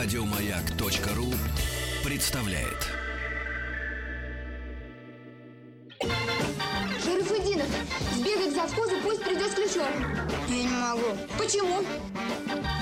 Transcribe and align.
Радиомаяк.ру 0.00 1.26
представляет. 2.04 2.86
Шарафудинов, 7.04 7.66
сбегай 8.14 8.48
к 8.48 8.54
завхозу, 8.54 8.92
пусть 9.02 9.24
придет 9.24 9.50
с 9.50 9.54
ключом. 9.56 9.88
Я 10.46 10.62
не 10.62 10.68
могу. 10.68 11.18
Почему? 11.36 11.82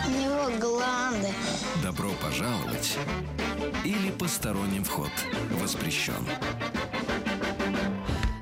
У 0.07 0.11
него 0.11 0.59
гланды. 0.61 1.29
Добро 1.83 2.11
пожаловать 2.21 2.99
или 3.83 4.11
посторонним 4.11 4.85
вход 4.85 5.11
воспрещен. 5.53 6.23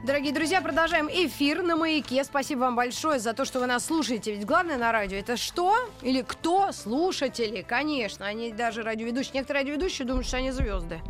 Дорогие 0.04 0.34
друзья, 0.34 0.60
продолжаем 0.60 1.08
эфир 1.08 1.62
на 1.62 1.76
«Маяке». 1.76 2.24
Спасибо 2.24 2.60
вам 2.60 2.76
большое 2.76 3.18
за 3.18 3.32
то, 3.32 3.46
что 3.46 3.58
вы 3.58 3.66
нас 3.66 3.86
слушаете. 3.86 4.34
Ведь 4.34 4.44
главное 4.44 4.76
на 4.76 4.92
радио 4.92 5.16
это 5.16 5.38
что? 5.38 5.74
Или 6.02 6.20
кто? 6.20 6.72
Слушатели, 6.72 7.62
конечно. 7.66 8.26
Они 8.26 8.52
даже 8.52 8.82
радиоведущие. 8.82 9.32
Некоторые 9.36 9.62
радиоведущие 9.62 10.06
думают, 10.06 10.26
что 10.26 10.36
они 10.36 10.50
звезды. 10.50 11.00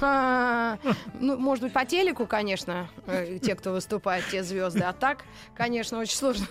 Ну, 0.00 1.36
может 1.36 1.64
быть, 1.64 1.72
по 1.72 1.84
телеку, 1.84 2.26
конечно, 2.26 2.88
э, 3.06 3.38
те, 3.42 3.56
кто 3.56 3.72
выступает, 3.72 4.24
те 4.30 4.44
звезды. 4.44 4.80
А 4.80 4.92
так, 4.92 5.24
конечно, 5.56 5.98
очень 5.98 6.16
сложно. 6.16 6.46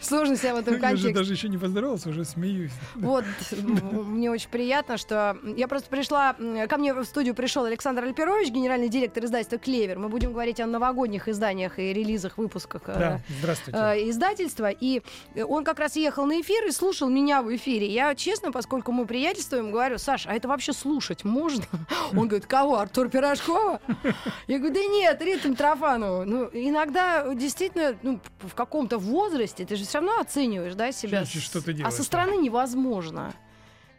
Сложно 0.00 0.36
себя 0.36 0.54
в 0.54 0.58
этом 0.58 0.74
Я 0.74 0.80
же 0.80 0.86
контексте. 0.86 1.14
даже 1.14 1.32
еще 1.32 1.48
не 1.48 1.58
поздоровался, 1.58 2.08
уже 2.08 2.24
смеюсь. 2.24 2.72
Вот, 2.96 3.24
мне 3.62 4.32
очень 4.32 4.48
приятно, 4.48 4.96
что 4.96 5.36
я 5.56 5.68
просто 5.68 5.88
пришла, 5.90 6.34
ко 6.68 6.76
мне 6.76 6.92
в 6.92 7.04
студию 7.04 7.36
пришел 7.36 7.64
Александр 7.64 8.02
Альперович, 8.02 8.48
генеральный 8.50 8.88
директор 8.88 9.24
издательства 9.24 9.58
«Клевер». 9.58 9.98
Мы 9.98 10.08
будем 10.08 10.32
говорить 10.32 10.58
о 10.58 10.66
новогодних 10.66 11.28
изданиях 11.36 11.78
и 11.78 11.92
релизах, 11.92 12.38
выпусках 12.38 12.82
э, 12.86 12.98
Да, 12.98 13.20
здравствуйте. 13.40 13.78
э, 13.78 14.10
издательства. 14.10 14.70
И 14.70 15.02
он 15.36 15.64
как 15.64 15.78
раз 15.78 15.96
ехал 15.96 16.24
на 16.26 16.40
эфир 16.40 16.66
и 16.66 16.70
слушал 16.70 17.08
меня 17.08 17.42
в 17.42 17.54
эфире. 17.54 17.86
Я, 17.86 18.14
честно, 18.14 18.50
поскольку 18.52 18.90
мы 18.92 19.06
приятельствуем, 19.06 19.70
говорю, 19.70 19.98
Саша, 19.98 20.30
а 20.30 20.34
это 20.34 20.48
вообще 20.48 20.72
слушать 20.72 21.24
можно? 21.24 21.64
Он 22.12 22.26
говорит, 22.28 22.46
кого? 22.46 22.78
Артур 22.78 23.08
Пирожкова? 23.08 23.80
Я 24.46 24.58
говорю, 24.58 24.74
да 24.74 24.84
нет, 24.84 25.22
ритм 25.22 25.54
Трофанова. 25.54 26.24
Ну, 26.24 26.48
иногда 26.52 27.32
действительно, 27.34 27.96
ну, 28.02 28.20
в 28.40 28.54
каком-то 28.54 28.98
возрасте 28.98 29.64
ты 29.64 29.76
же 29.76 29.84
все 29.84 29.98
равно 29.98 30.18
оцениваешь, 30.20 30.74
да, 30.74 30.90
себя. 30.92 31.24
Что- 31.24 31.40
что 31.40 31.62
ты 31.62 31.70
а 31.72 31.74
делаешь, 31.74 31.94
со 31.94 32.00
да. 32.00 32.04
стороны 32.04 32.36
невозможно. 32.36 33.34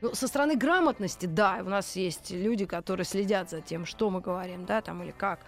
Ну, 0.02 0.14
со 0.14 0.28
стороны 0.28 0.56
грамотности, 0.56 1.26
да, 1.26 1.60
у 1.62 1.70
нас 1.70 1.96
есть 1.96 2.30
люди, 2.30 2.66
которые 2.66 3.06
следят 3.06 3.50
за 3.50 3.62
тем, 3.62 3.86
что 3.86 4.10
мы 4.10 4.22
говорим, 4.22 4.66
да, 4.66 4.82
там 4.82 5.02
или 5.02 5.12
как. 5.12 5.40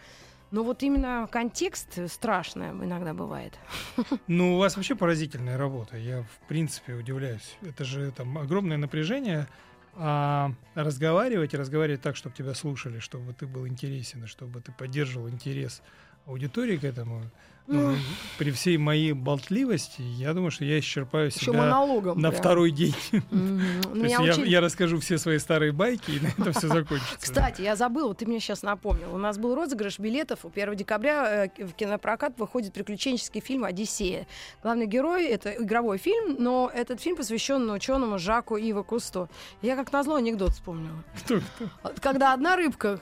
Но 0.51 0.63
вот 0.63 0.81
именно 0.83 1.27
контекст 1.31 2.09
страшное 2.09 2.71
иногда 2.71 3.13
бывает. 3.13 3.57
Ну, 4.27 4.55
у 4.55 4.59
вас 4.59 4.75
вообще 4.75 4.95
поразительная 4.95 5.57
работа. 5.57 5.97
Я, 5.97 6.23
в 6.23 6.47
принципе, 6.47 6.93
удивляюсь. 6.93 7.57
Это 7.61 7.83
же 7.83 8.11
там 8.11 8.37
огромное 8.37 8.77
напряжение. 8.77 9.47
А 9.95 10.53
разговаривать 10.75 11.53
и 11.53 11.57
разговаривать 11.57 12.01
так, 12.01 12.15
чтобы 12.15 12.35
тебя 12.35 12.53
слушали, 12.53 12.99
чтобы 12.99 13.33
ты 13.33 13.47
был 13.47 13.67
интересен, 13.67 14.27
чтобы 14.27 14.61
ты 14.61 14.71
поддерживал 14.71 15.29
интерес 15.29 15.81
аудитории 16.25 16.77
к 16.77 16.83
этому. 16.83 17.23
Ну, 17.69 17.95
при 18.39 18.51
всей 18.51 18.77
моей 18.77 19.13
болтливости, 19.13 20.01
я 20.01 20.33
думаю, 20.33 20.49
что 20.49 20.65
я 20.65 20.79
исчерпаю 20.79 21.29
себя 21.29 21.53
монологом. 21.53 22.19
на 22.19 22.29
прям. 22.29 22.41
второй 22.41 22.71
день. 22.71 22.95
Мгм. 23.29 23.81
То 23.93 23.99
есть 23.99 24.37
я, 24.37 24.43
я 24.43 24.61
расскажу 24.61 24.99
все 24.99 25.19
свои 25.19 25.37
старые 25.37 25.71
байки, 25.71 26.11
и 26.11 26.19
на 26.19 26.27
этом 26.27 26.53
все 26.53 26.67
закончится. 26.67 27.17
Кстати, 27.19 27.61
я 27.61 27.75
забыла, 27.75 28.15
ты 28.15 28.25
мне 28.25 28.39
сейчас 28.39 28.63
напомнил. 28.63 29.13
У 29.13 29.17
нас 29.17 29.37
был 29.37 29.53
розыгрыш 29.53 29.99
билетов. 29.99 30.45
У 30.45 30.49
1 30.49 30.75
декабря 30.75 31.45
э, 31.45 31.65
в 31.65 31.73
кинопрокат 31.73 32.39
выходит 32.39 32.73
приключенческий 32.73 33.39
фильм 33.39 33.63
«Одиссея». 33.63 34.25
Главный 34.63 34.87
герой— 34.87 35.25
это 35.27 35.51
игровой 35.51 35.99
фильм, 35.99 36.37
но 36.39 36.71
этот 36.73 36.99
фильм 37.01 37.17
посвящен 37.17 37.69
ученому 37.69 38.17
Жаку 38.17 38.57
Ива 38.57 38.81
Кусто. 38.81 39.29
Я 39.61 39.75
как 39.75 39.93
назло 39.93 40.15
анекдот 40.15 40.51
вспомнила. 40.51 41.03
Кто, 41.23 41.39
кто? 41.39 41.93
Когда 42.01 42.33
одна 42.33 42.55
рыбка 42.55 42.99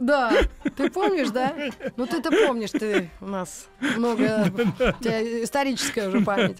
да, 0.00 0.32
ты 0.76 0.90
помнишь, 0.90 1.30
да? 1.30 1.54
Ну 1.96 2.06
ты-то 2.06 2.30
помнишь, 2.30 2.70
ты 2.70 3.10
у 3.20 3.26
нас 3.26 3.68
много, 3.80 4.50
у 4.52 5.02
тебя 5.02 5.44
историческая 5.44 6.08
уже 6.08 6.20
память, 6.20 6.58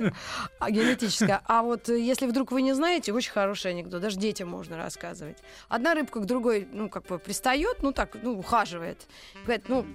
а 0.59 0.71
генетическая. 0.71 1.41
А 1.47 1.63
вот 1.63 1.89
э, 1.89 2.01
если 2.01 2.27
вдруг 2.27 2.53
вы 2.53 2.63
не 2.63 2.73
знаете, 2.73 3.13
очень 3.13 3.33
хороший 3.33 3.71
анекдот, 3.71 4.03
даже 4.03 4.19
детям 4.19 4.49
можно 4.49 4.77
рассказывать. 4.77 5.39
Одна 5.69 5.95
рыбка 5.95 6.21
к 6.21 6.27
другой, 6.27 6.69
ну 6.73 6.89
как 6.89 7.07
бы 7.07 7.19
пристает, 7.19 7.83
ну 7.83 7.93
так, 7.93 8.17
ну 8.23 8.39
ухаживает, 8.39 9.07
говорит, 9.45 9.69
ну 9.69 9.87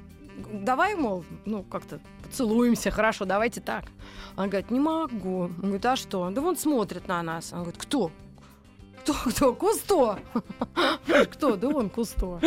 давай, 0.51 0.95
мол, 0.95 1.23
ну 1.45 1.63
как-то 1.63 1.99
поцелуемся, 2.23 2.91
хорошо, 2.91 3.25
давайте 3.25 3.61
так. 3.61 3.85
Она 4.35 4.47
говорит, 4.47 4.71
не 4.71 4.79
могу. 4.79 5.43
Он 5.43 5.55
говорит, 5.55 5.85
а 5.85 5.95
что? 5.95 6.29
Да 6.29 6.41
вон 6.41 6.57
смотрит 6.57 7.07
на 7.07 7.21
нас. 7.23 7.53
Он 7.53 7.59
говорит, 7.59 7.81
кто? 7.81 8.11
Кто, 9.07 9.29
кто? 9.29 9.53
Кусто. 9.55 10.19
Кто? 11.31 11.55
Да 11.55 11.67
он 11.69 11.89
Кусто. 11.89 12.39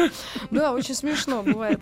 Да, 0.50 0.72
очень 0.72 0.94
смешно 0.94 1.42
бывает. 1.42 1.80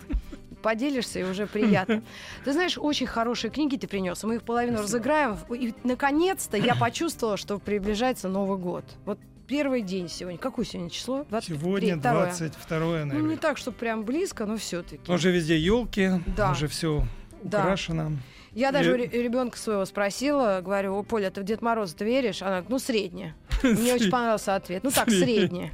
Поделишься, 0.61 1.19
и 1.19 1.23
уже 1.23 1.47
приятно. 1.47 2.01
Ты 2.45 2.53
знаешь, 2.53 2.77
очень 2.77 3.07
хорошие 3.07 3.51
книги 3.51 3.75
ты 3.77 3.87
принес. 3.87 4.23
Мы 4.23 4.35
их 4.35 4.43
половину 4.43 4.79
разыграем. 4.81 5.37
И, 5.53 5.73
наконец-то, 5.83 6.57
я 6.57 6.75
почувствовала, 6.75 7.37
что 7.37 7.59
приближается 7.59 8.27
Новый 8.29 8.57
год. 8.57 8.83
Вот 9.05 9.19
первый 9.47 9.81
день 9.81 10.09
сегодня. 10.09 10.37
Какое 10.37 10.65
сегодня 10.65 10.89
число? 10.89 11.25
23? 11.29 11.57
Сегодня 11.57 11.97
Второе. 11.99 12.25
22 12.25 12.79
Ну, 12.79 12.97
не 12.97 13.03
ноября. 13.05 13.37
так, 13.37 13.57
что 13.57 13.71
прям 13.71 14.03
близко, 14.03 14.45
но 14.45 14.57
все-таки. 14.57 15.11
Уже 15.11 15.31
везде 15.31 15.57
елки, 15.57 16.09
Да. 16.37 16.51
уже 16.51 16.67
все 16.67 17.03
Да. 17.43 17.59
украшено. 17.59 18.11
Я 18.53 18.71
даже 18.71 18.91
И- 18.91 19.07
ре- 19.07 19.23
ребенка 19.23 19.57
своего 19.57 19.85
спросила, 19.85 20.59
говорю, 20.63 20.95
о, 20.97 21.03
Поля, 21.03 21.29
ты 21.31 21.39
в 21.41 21.43
Дед 21.45 21.61
Мороза 21.61 21.95
ты 21.95 22.03
веришь? 22.03 22.41
Она 22.41 22.49
говорит, 22.51 22.69
ну, 22.69 22.79
средняя. 22.79 23.35
Мне 23.63 23.93
очень 23.93 24.11
понравился 24.11 24.55
ответ. 24.55 24.83
Ну, 24.83 24.91
так, 24.91 25.09
средняя. 25.09 25.71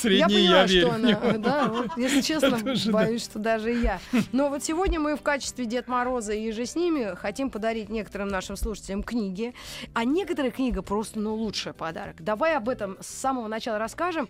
Средний 0.00 0.18
я 0.18 0.26
поняла, 0.28 0.62
я 0.62 0.68
что 0.68 0.94
она, 0.94 1.38
да, 1.38 1.68
вот, 1.68 1.90
если 1.96 2.20
честно, 2.22 2.60
тоже 2.60 2.86
да. 2.86 2.92
боюсь, 2.92 3.24
что 3.24 3.38
даже 3.38 3.70
я. 3.72 4.00
Но 4.32 4.48
вот 4.48 4.62
сегодня 4.62 5.00
мы 5.00 5.16
в 5.16 5.22
качестве 5.22 5.64
Дед 5.64 5.88
Мороза 5.88 6.32
и 6.32 6.50
же 6.52 6.66
с 6.66 6.76
ними 6.76 7.14
хотим 7.16 7.50
подарить 7.50 7.88
некоторым 7.88 8.28
нашим 8.28 8.56
слушателям 8.56 9.02
книги. 9.02 9.54
А 9.94 10.04
некоторая 10.04 10.50
книга 10.50 10.82
просто, 10.82 11.18
ну, 11.18 11.34
лучший 11.34 11.72
подарок. 11.72 12.22
Давай 12.22 12.56
об 12.56 12.68
этом 12.68 12.96
с 13.00 13.06
самого 13.06 13.48
начала 13.48 13.78
расскажем. 13.78 14.28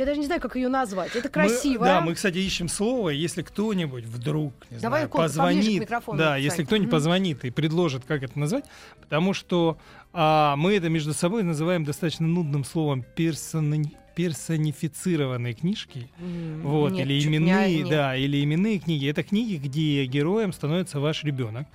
Я 0.00 0.06
даже 0.06 0.18
не 0.18 0.24
знаю, 0.24 0.40
как 0.40 0.56
ее 0.56 0.68
назвать. 0.68 1.14
Это 1.14 1.28
красиво. 1.28 1.80
Мы, 1.80 1.86
да, 1.86 2.00
мы, 2.00 2.14
кстати, 2.14 2.38
ищем 2.38 2.68
слово. 2.68 3.10
Если 3.10 3.42
кто-нибудь 3.42 4.04
вдруг, 4.04 4.54
не 4.70 4.78
Давай 4.78 5.00
знаю, 5.00 5.10
позвонит, 5.10 5.82
микрофону, 5.82 6.16
да, 6.18 6.30
Сань. 6.30 6.40
если 6.42 6.64
кто-нибудь 6.64 6.86
Мгм. 6.86 6.90
позвонит 6.96 7.44
и 7.44 7.50
предложит, 7.50 8.04
как 8.06 8.22
это 8.22 8.38
назвать, 8.38 8.64
потому 8.98 9.34
что 9.34 9.76
а, 10.14 10.56
мы 10.56 10.74
это 10.74 10.88
между 10.88 11.12
собой 11.12 11.42
называем 11.42 11.84
достаточно 11.84 12.26
нудным 12.26 12.64
словом 12.64 13.04
персони- 13.14 13.92
персонифицированные 14.24 15.54
книжки. 15.54 16.08
М, 16.20 16.62
Вот, 16.62 16.92
нет, 16.92 17.06
или 17.06 17.24
именные, 17.26 17.84
да, 17.88 18.16
или 18.16 18.42
именные 18.44 18.78
книги. 18.78 19.08
Это 19.08 19.22
книги, 19.22 19.56
где 19.56 20.04
героем 20.06 20.52
становится 20.52 21.00
ваш 21.00 21.24
ребенок. 21.24 21.66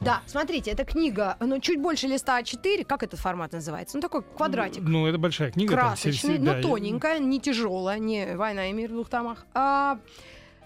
Да, 0.00 0.22
смотрите, 0.26 0.70
эта 0.70 0.84
книга, 0.84 1.36
ну, 1.40 1.60
чуть 1.60 1.80
больше 1.80 2.06
листа 2.06 2.40
А4, 2.40 2.84
как 2.84 3.02
этот 3.02 3.20
формат 3.20 3.52
называется? 3.52 3.96
Ну, 3.96 4.00
такой 4.02 4.22
квадратик. 4.22 4.82
Ну, 4.82 5.06
это 5.06 5.18
большая 5.18 5.50
книга. 5.50 5.74
там, 5.76 5.88
красочный, 5.88 6.34
серия- 6.36 6.38
но 6.38 6.54
да, 6.54 6.62
тоненькая, 6.62 7.18
не 7.18 7.40
тяжелая, 7.40 7.98
не 7.98 8.36
«Война 8.36 8.68
и 8.70 8.72
мир» 8.72 8.88
в 8.88 8.92
двух 8.92 9.08
томах. 9.08 9.46
А, 9.54 9.98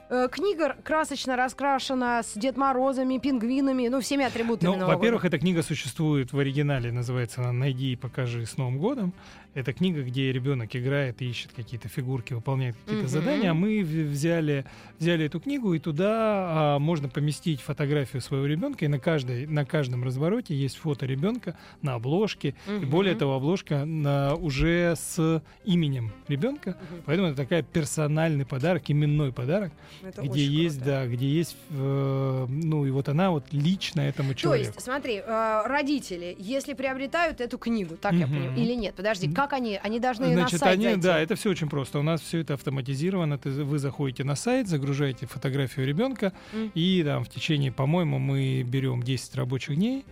книга 0.08 0.76
красочно 0.82 1.36
раскрашена 1.36 2.22
с 2.22 2.34
Дед 2.34 2.56
Морозами, 2.56 3.18
пингвинами, 3.18 3.88
ну, 3.88 4.00
всеми 4.00 4.24
атрибутами 4.24 4.70
Ну, 4.70 4.76
Нового 4.76 4.94
во-первых, 4.96 5.22
года. 5.22 5.36
эта 5.36 5.40
книга 5.40 5.62
существует 5.62 6.32
в 6.32 6.38
оригинале, 6.38 6.92
называется 6.92 7.40
она 7.40 7.52
«Найди 7.52 7.92
и 7.92 7.96
покажи 7.96 8.44
с 8.46 8.56
Новым 8.56 8.78
годом». 8.78 9.12
Это 9.54 9.72
книга, 9.72 10.02
где 10.02 10.32
ребенок 10.32 10.74
играет 10.74 11.22
и 11.22 11.26
ищет 11.30 11.52
какие-то 11.54 11.86
фигурки, 11.88 12.34
выполняет 12.34 12.74
какие-то 12.76 13.04
Мгм. 13.04 13.08
задания. 13.08 13.50
А 13.52 13.54
мы 13.54 13.82
взяли, 13.84 14.64
взяли 14.98 15.26
эту 15.26 15.38
книгу, 15.38 15.72
и 15.74 15.78
туда 15.78 16.74
а, 16.74 16.78
можно 16.80 17.08
поместить 17.08 17.60
фотографию 17.60 18.20
своего 18.20 18.46
ребенка, 18.46 18.84
и 18.84 18.88
на, 18.88 18.98
каждой, 18.98 19.46
на 19.46 19.64
каждом 19.64 20.02
развороте 20.02 20.56
есть 20.56 20.76
фото 20.76 21.06
ребенка 21.06 21.56
на 21.82 21.94
обложке. 21.94 22.56
И 22.66 22.70
Мгм. 22.70 22.90
более 22.90 23.14
того, 23.14 23.34
обложка 23.36 23.84
на, 23.84 24.34
уже 24.34 24.94
с 24.96 25.40
именем 25.64 26.10
ребенка. 26.26 26.70
Мгм. 26.90 27.02
Поэтому 27.06 27.28
это 27.28 27.36
такая 27.36 27.62
персональный 27.62 28.44
подарок, 28.44 28.82
именной 28.90 29.32
подарок, 29.32 29.72
Это 30.02 30.22
где 30.22 30.44
есть, 30.44 30.76
круто. 30.76 30.90
да, 30.90 31.06
где 31.06 31.28
есть, 31.28 31.56
э, 31.70 32.46
ну 32.48 32.86
и 32.86 32.90
вот 32.90 33.08
она 33.08 33.30
вот 33.30 33.44
лично 33.52 34.00
этому 34.02 34.30
То 34.30 34.34
человеку. 34.34 34.72
есть, 34.74 34.80
смотри, 34.82 35.22
э, 35.24 35.62
родители, 35.66 36.34
если 36.38 36.74
приобретают 36.74 37.40
эту 37.40 37.58
книгу, 37.58 37.96
так 37.96 38.12
я 38.14 38.26
Мгм. 38.26 38.34
понимаю, 38.36 38.58
или 38.58 38.74
нет? 38.74 38.94
Подожди, 38.94 39.30
как 39.32 39.52
они? 39.52 39.78
Они 39.82 40.00
должны 40.00 40.32
Значит, 40.32 40.52
на 40.52 40.58
сайт 40.58 40.72
они, 40.74 40.84
зайти. 40.84 41.00
да, 41.00 41.20
это 41.20 41.34
все 41.36 41.50
очень 41.50 41.68
просто. 41.68 41.98
У 41.98 42.02
нас 42.02 42.20
все 42.20 42.40
это 42.40 42.54
автоматизировано. 42.54 43.38
Ты, 43.38 43.50
вы 43.50 43.78
заходите 43.78 44.24
на 44.24 44.34
сайт, 44.36 44.68
загружаете 44.68 45.26
фотографию 45.26 45.86
ребенка, 45.86 46.32
М. 46.52 46.70
и 46.74 47.02
там 47.04 47.24
в 47.24 47.28
течение, 47.28 47.72
по-моему, 47.72 48.18
мы 48.18 48.62
берем 48.62 49.02
10 49.02 49.34
рабочих 49.36 49.76
дней. 49.76 50.04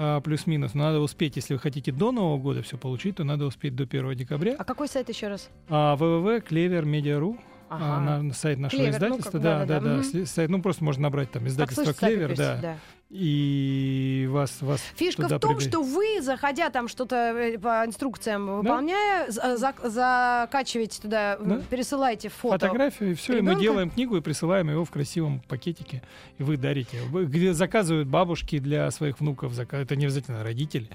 а, 0.00 0.20
плюс-минус. 0.20 0.74
Но 0.74 0.84
надо 0.84 1.00
успеть, 1.00 1.34
если 1.34 1.54
вы 1.54 1.58
хотите 1.58 1.90
до 1.90 2.12
Нового 2.12 2.38
года 2.38 2.62
все 2.62 2.78
получить, 2.78 3.16
то 3.16 3.24
надо 3.24 3.46
успеть 3.46 3.74
до 3.74 3.84
1 3.84 4.14
декабря. 4.14 4.54
А 4.56 4.62
какой 4.62 4.86
сайт 4.86 5.08
еще 5.08 5.26
раз? 5.26 5.50
А, 5.68 5.96
www.clever.media.ru 5.96 7.36
Ага. 7.70 7.84
а, 7.84 8.00
на, 8.00 8.22
на 8.22 8.34
сайт 8.34 8.58
нашего 8.58 8.82
Клевер, 8.82 9.00
ну, 9.00 9.06
издательства. 9.06 9.30
как- 9.32 9.42
да, 9.42 9.64
да, 9.66 9.80
да. 9.80 9.90
мгм. 9.90 10.00
сли- 10.02 10.26
сайт, 10.26 10.50
ну, 10.50 10.62
просто 10.62 10.84
можно 10.84 11.02
набрать 11.04 11.30
там 11.30 11.46
издательство 11.46 11.92
Клевер, 11.92 12.34
да. 12.36 12.58
да. 12.60 12.76
и 13.10 14.28
вас, 14.30 14.60
вас 14.60 14.80
Фишка 14.96 15.22
туда 15.22 15.38
в 15.38 15.40
том, 15.40 15.56
прибе- 15.56 15.68
что 15.68 15.82
вы, 15.82 16.20
заходя 16.22 16.70
там 16.70 16.88
что-то 16.88 17.16
э, 17.16 17.58
по 17.58 17.84
инструкциям 17.86 18.58
выполняя, 18.58 19.30
за- 19.30 19.56
за- 19.56 19.74
закачиваете 19.82 21.00
туда, 21.02 21.38
Да. 21.40 21.60
пересылаете 21.70 22.28
фото. 22.28 22.58
фотографию, 22.58 23.12
и 23.12 23.14
все, 23.14 23.34
и 23.34 23.36
мы 23.36 23.50
ребенка? 23.52 23.60
делаем 23.62 23.90
книгу 23.90 24.16
и 24.16 24.20
присылаем 24.20 24.70
его 24.70 24.84
в 24.84 24.90
красивом 24.90 25.40
пакетике, 25.48 26.02
и 26.38 26.42
вы 26.42 26.56
дарите. 26.56 26.98
Где 27.12 27.52
заказывают 27.54 28.08
бабушки 28.08 28.58
для 28.58 28.90
своих 28.90 29.20
внуков, 29.20 29.58
это 29.58 29.96
не 29.96 30.04
обязательно 30.06 30.42
родители. 30.42 30.88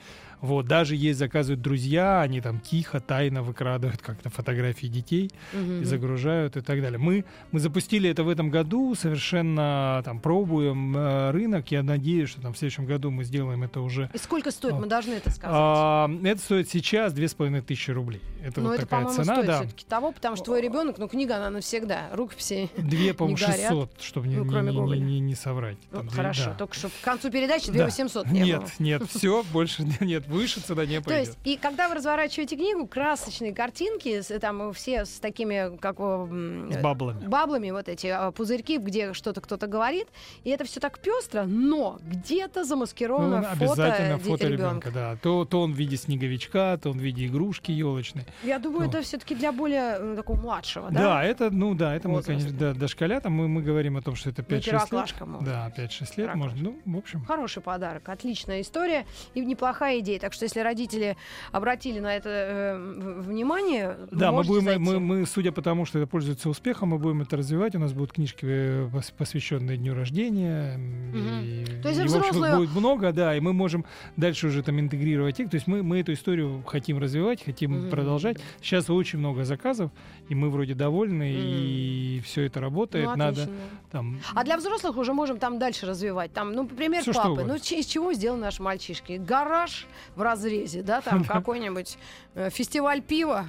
Вот, 0.43 0.67
даже 0.67 0.95
есть 0.97 1.19
заказывают 1.19 1.61
друзья, 1.61 2.21
они 2.21 2.41
там 2.41 2.59
тихо, 2.59 2.99
тайно 2.99 3.43
выкрадывают 3.43 4.01
как-то 4.01 4.29
фотографии 4.29 4.87
детей 4.87 5.31
Мгм. 5.53 5.81
и 5.81 5.85
загружают 5.85 6.57
и 6.57 6.61
так 6.61 6.81
далее. 6.81 6.99
Мы, 6.99 7.23
мы 7.51 7.59
запустили 7.61 8.09
это 8.09 8.23
в 8.25 8.29
этом 8.29 8.49
году, 8.49 8.93
совершенно 8.93 10.01
там 10.03 10.19
пробуем 10.19 10.95
э, 10.97 11.31
рынок. 11.31 11.71
Я 11.71 11.81
надеюсь, 11.81 12.29
что 12.29 12.41
там 12.41 12.53
в 12.53 12.57
следующем 12.57 12.85
году 12.85 13.09
мы 13.09 13.23
сделаем 13.23 13.63
это 13.63 13.79
уже. 13.79 14.09
И 14.13 14.17
сколько 14.17 14.51
стоит? 14.51 14.73
О. 14.73 14.79
Мы 14.79 14.87
должны 14.87 15.13
это 15.13 15.29
сказать. 15.31 15.55
А, 15.57 16.11
это 16.23 16.41
стоит 16.41 16.69
сейчас 16.69 17.13
две 17.13 17.27
с 17.29 17.33
половиной 17.33 17.61
тысячи 17.61 17.91
рублей. 17.91 18.21
Это 18.43 18.59
Но 18.59 18.69
вот 18.69 18.79
это, 18.79 18.85
такая 18.85 19.05
цена, 19.07 19.35
стоит 19.35 19.45
да. 19.47 19.59
все-таки 19.61 19.85
того, 19.85 20.11
потому 20.11 20.35
что 20.35 20.45
твой 20.45 20.61
ребенок, 20.61 20.97
ну, 20.97 21.07
книга, 21.07 21.37
она 21.37 21.49
навсегда. 21.51 22.09
Рукописи. 22.11 22.69
Две, 22.77 23.13
по-моему, 23.13 23.37
не 23.37 23.45
горят. 23.45 23.69
600, 23.69 24.01
чтобы 24.01 24.27
не, 24.27 24.35
Ну, 24.35 24.45
кроме 24.45 24.73
не- 24.73 24.79
не- 24.81 24.99
не- 24.99 25.19
не 25.21 25.35
соврать. 25.35 25.77
Ну, 25.91 26.01
две- 26.01 26.09
хорошо, 26.11 26.45
да. 26.47 26.53
только 26.55 26.75
что 26.75 26.89
к 26.89 27.01
концу 27.01 27.31
передачи 27.31 27.67
Да. 27.67 27.73
2800 27.85 28.27
не 28.27 28.41
Нет, 28.41 28.59
было. 28.59 28.69
нет, 28.79 29.03
все, 29.09 29.43
больше 29.53 29.83
нет, 30.01 30.27
выше 30.33 30.59
цена 30.61 30.85
не 30.85 30.99
То 30.99 31.05
пойдет. 31.05 31.27
есть, 31.27 31.37
и 31.43 31.57
когда 31.57 31.87
вы 31.87 31.95
разворачиваете 31.95 32.55
книгу, 32.55 32.87
красочные 32.87 33.53
картинки, 33.53 34.21
там 34.39 34.73
все 34.73 35.05
с 35.05 35.19
такими, 35.19 35.77
как 35.77 35.97
С 35.97 36.77
баблами. 36.81 37.27
баблами, 37.27 37.71
вот 37.71 37.87
эти 37.87 38.07
а, 38.07 38.31
пузырьки, 38.31 38.77
где 38.77 39.13
что-то 39.13 39.41
кто-то 39.41 39.67
говорит, 39.67 40.07
и 40.43 40.49
это 40.49 40.65
все 40.65 40.79
так 40.79 40.99
пестро, 40.99 41.43
но 41.43 41.99
где-то 42.03 42.61
Ну, 42.61 42.65
замаскировано 42.65 43.41
фото, 43.43 43.51
обязательно 43.53 44.17
де- 44.17 44.23
фото 44.23 44.47
ребенка. 44.47 44.89
ребенка, 44.89 44.91
да. 44.91 45.15
То, 45.21 45.45
то 45.45 45.61
он 45.61 45.73
в 45.73 45.75
виде 45.75 45.97
снеговичка, 45.97 46.79
то 46.81 46.89
он 46.91 46.97
в 46.97 47.01
виде 47.01 47.25
игрушки 47.27 47.71
елочной. 47.71 48.25
Я 48.43 48.59
думаю, 48.59 48.83
Ну. 48.85 48.89
это 48.89 49.01
все-таки 49.01 49.35
для 49.35 49.51
более 49.51 49.97
э, 49.99 50.15
такого 50.15 50.37
младшего, 50.39 50.89
да? 50.91 50.99
Да, 51.01 51.23
это, 51.23 51.49
ну 51.51 51.73
да, 51.75 51.95
это 51.95 52.07
мы, 52.07 52.15
Возраста. 52.15 52.31
конечно, 52.43 52.57
да, 52.59 52.73
дошколятам 52.73 53.33
мы, 53.33 53.47
мы 53.47 53.61
говорим 53.61 53.97
о 53.97 54.01
том, 54.01 54.15
что 54.15 54.29
это 54.29 54.43
Ну, 54.47 54.55
5-6 54.55 54.55
лет. 54.57 54.65
первоклашка, 54.65 55.25
может. 55.25 55.45
Да, 55.45 55.71
5-6 55.77 56.17
лет, 56.17 56.35
может, 56.35 56.57
ну, 56.59 56.77
в 56.85 56.97
общем. 56.97 57.23
Хороший 57.25 57.61
подарок, 57.61 58.07
отличная 58.09 58.61
история 58.61 59.05
и 59.33 59.41
неплохая 59.41 59.99
идея. 59.99 60.19
Так 60.23 60.31
что 60.31 60.45
если 60.45 60.61
родители 60.61 61.17
обратили 61.51 61.99
на 61.99 62.15
это 62.15 62.29
э, 62.29 63.21
внимание, 63.23 63.97
Да, 64.09 64.31
мы 64.31 64.43
будем, 64.43 64.63
зайти. 64.63 64.79
мы, 64.81 64.99
мы, 65.01 65.25
судя 65.25 65.51
по 65.51 65.61
тому, 65.61 65.83
что 65.85 65.99
это 65.99 66.07
пользуется 66.07 66.47
успехом, 66.49 66.89
мы 66.91 66.97
будем 66.97 67.23
это 67.23 67.35
развивать. 67.35 67.75
У 67.75 67.79
нас 67.79 67.91
будут 67.91 68.13
книжки, 68.13 68.45
э, 68.45 68.87
пос- 68.89 69.11
посвященные 69.17 69.75
Дню 69.75 69.93
рождения. 69.93 70.77
Мгм. 70.77 71.41
И, 71.43 71.65
То 71.81 71.89
есть 71.89 71.99
и, 71.99 72.03
в 72.03 72.05
общем, 72.05 72.19
их 72.19 72.31
взрослые- 72.31 72.55
будет 72.55 72.69
много, 72.73 73.11
да, 73.11 73.35
и 73.35 73.41
мы 73.41 73.51
можем 73.51 73.83
дальше 74.15 74.47
уже 74.47 74.63
там 74.63 74.79
интегрировать 74.79 75.41
их. 75.41 75.49
То 75.49 75.55
есть 75.55 75.67
мы, 75.67 75.83
мы 75.83 75.99
эту 75.99 76.13
историю 76.13 76.63
хотим 76.65 76.99
развивать, 76.99 77.43
хотим 77.43 77.73
Мгм. 77.73 77.89
продолжать. 77.89 78.37
Сейчас 78.61 78.89
очень 78.89 79.19
много 79.19 79.43
заказов, 79.43 79.91
и 80.29 80.35
мы 80.35 80.49
вроде 80.49 80.73
довольны, 80.73 81.33
и 81.35 82.21
все 82.23 82.43
это 82.45 82.61
работает. 82.61 83.07
Ну, 83.09 83.15
Надо 83.17 83.49
там... 83.91 84.21
А 84.33 84.45
для 84.45 84.55
взрослых 84.55 84.95
уже 84.95 85.11
можем 85.11 85.37
там 85.37 85.59
дальше 85.59 85.85
развивать. 85.85 86.31
Там, 86.31 86.53
ну, 86.53 86.65
пример 86.65 87.01
Всё, 87.01 87.11
папы. 87.11 87.43
Ну, 87.43 87.55
из 87.55 87.85
чего 87.87 88.13
сделаны 88.13 88.43
наши 88.43 88.63
мальчишки? 88.63 89.13
Гараж 89.17 89.85
в 90.15 90.21
разрезе, 90.21 90.81
да, 90.81 91.01
там 91.01 91.23
какой-нибудь 91.27 91.97
э, 92.35 92.49
фестиваль 92.49 93.01
пива 93.01 93.45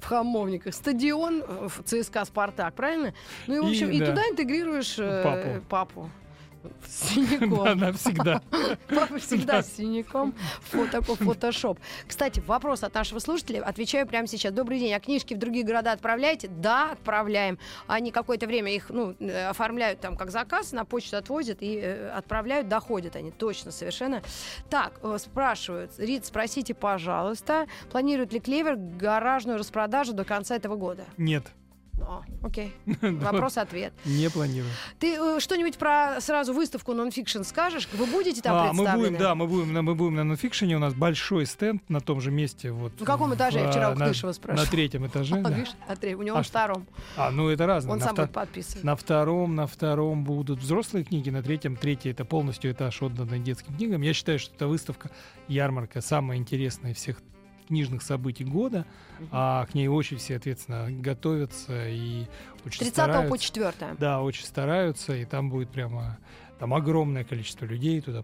в 0.00 0.04
Хамовниках, 0.04 0.74
стадион 0.74 1.42
э, 1.46 1.68
в 1.68 1.82
ЦСКА 1.84 2.24
«Спартак», 2.24 2.74
правильно? 2.74 3.14
Ну 3.46 3.56
и, 3.56 3.60
в 3.60 3.70
общем, 3.70 3.90
и, 3.90 3.98
да. 3.98 4.06
туда 4.06 4.22
интегрируешь 4.28 4.96
э, 4.98 5.22
Папу. 5.22 5.64
папу. 5.68 6.10
С 6.86 7.08
синяком. 7.14 7.64
Да, 7.64 7.74
навсегда. 7.74 8.42
Папа 8.88 9.18
всегда 9.18 9.62
с 9.62 9.76
синяком. 9.76 10.34
Такой 10.90 11.16
фотошоп. 11.16 11.78
Кстати, 12.06 12.40
вопрос 12.40 12.82
от 12.82 12.94
нашего 12.94 13.18
слушателя. 13.18 13.62
Отвечаю 13.62 14.06
прямо 14.06 14.26
сейчас. 14.26 14.52
Добрый 14.52 14.78
день. 14.78 14.92
А 14.92 15.00
книжки 15.00 15.34
в 15.34 15.38
другие 15.38 15.64
города 15.64 15.92
отправляете? 15.92 16.48
Да, 16.48 16.92
отправляем. 16.92 17.58
Они 17.86 18.10
какое-то 18.10 18.46
время 18.46 18.74
их 18.74 18.90
ну, 18.90 19.14
э, 19.18 19.48
оформляют 19.48 20.00
там 20.00 20.16
как 20.16 20.30
заказ, 20.30 20.72
на 20.72 20.84
почту 20.84 21.16
отвозят 21.16 21.58
и 21.60 21.78
э, 21.82 22.10
отправляют, 22.10 22.68
доходят 22.68 23.16
они. 23.16 23.30
Точно, 23.30 23.70
совершенно. 23.70 24.22
Так, 24.68 24.92
э, 25.02 25.16
спрашивают. 25.18 25.92
Рит, 25.98 26.26
спросите, 26.26 26.74
пожалуйста, 26.74 27.66
планирует 27.90 28.32
ли 28.32 28.40
Клевер 28.40 28.76
гаражную 28.76 29.58
распродажу 29.58 30.12
до 30.12 30.24
конца 30.24 30.56
этого 30.56 30.76
года? 30.76 31.04
Нет, 31.16 31.44
О, 32.00 32.22
окей. 32.42 32.72
Вопрос-ответ. 33.02 33.92
не 34.04 34.28
планирую. 34.30 34.70
Ты 34.98 35.14
э, 35.16 35.40
что-нибудь 35.40 35.76
про 35.78 36.20
сразу 36.20 36.52
выставку 36.52 36.92
нонфикшн 36.94 37.42
скажешь? 37.42 37.88
Вы 37.92 38.06
будете 38.06 38.40
там 38.42 38.54
А, 38.56 38.62
мы 38.72 38.78
представлены? 38.84 39.08
будем, 39.10 39.18
да, 39.18 39.34
мы 39.34 39.46
будем, 39.46 39.72
на- 39.72 39.82
мы 39.82 39.94
будем 39.94 40.14
на 40.14 40.24
нонфикшене. 40.24 40.76
У 40.76 40.78
нас 40.78 40.94
большой 40.94 41.46
стенд 41.46 41.82
на 41.88 42.00
том 42.00 42.20
же 42.20 42.30
месте. 42.30 42.72
Вот, 42.72 42.98
На 42.98 43.06
каком 43.06 43.34
этаже? 43.34 43.60
Я 43.60 43.70
вчера 43.70 43.90
у 43.90 43.92
а, 43.92 43.94
на- 43.96 44.04
Кдышева 44.06 44.32
спрашивала. 44.32 44.64
На 44.64 44.70
третьем 44.70 45.06
этаже. 45.06 45.36
А, 45.86 45.86
смотри, 45.86 46.14
у 46.14 46.22
него 46.22 46.36
А 46.36 46.40
на 46.40 46.44
втором. 46.44 46.86
А, 47.16 47.30
ну 47.30 47.48
это 47.48 47.66
разное. 47.66 47.92
Он 47.94 48.00
сам 48.00 48.14
будет 48.14 48.32
подписывать. 48.32 48.84
на 48.84 48.96
втором, 48.96 49.54
на 49.54 49.66
втором 49.66 50.24
будут 50.24 50.60
взрослые 50.60 51.04
книги, 51.04 51.30
на 51.30 51.42
третьем, 51.42 51.76
третий 51.76 52.10
это 52.10 52.24
полностью 52.24 52.72
этаж 52.72 53.02
отданный 53.02 53.38
детским 53.40 53.74
книгам. 53.76 54.02
Я 54.02 54.12
считаю, 54.14 54.38
что 54.38 54.54
эта 54.54 54.66
выставка, 54.66 55.10
ярмарка, 55.48 56.00
самая 56.00 56.38
интересная 56.38 56.94
всех 56.94 57.20
книжных 57.70 58.02
событий 58.02 58.44
года, 58.44 58.84
а 59.30 59.64
к 59.66 59.74
ней 59.74 59.86
очень 59.86 60.16
все 60.16 60.36
ответственно 60.36 60.88
готовятся 60.90 61.88
и 61.88 62.26
очень 62.66 62.80
30 62.80 62.88
стараются. 62.92 63.30
по 63.30 63.38
4 63.38 63.72
Да, 63.98 64.20
очень 64.22 64.44
стараются, 64.44 65.14
и 65.14 65.24
там 65.24 65.50
будет 65.50 65.70
прямо 65.70 66.18
там 66.58 66.74
огромное 66.74 67.22
количество 67.22 67.64
людей 67.64 68.00
туда 68.00 68.22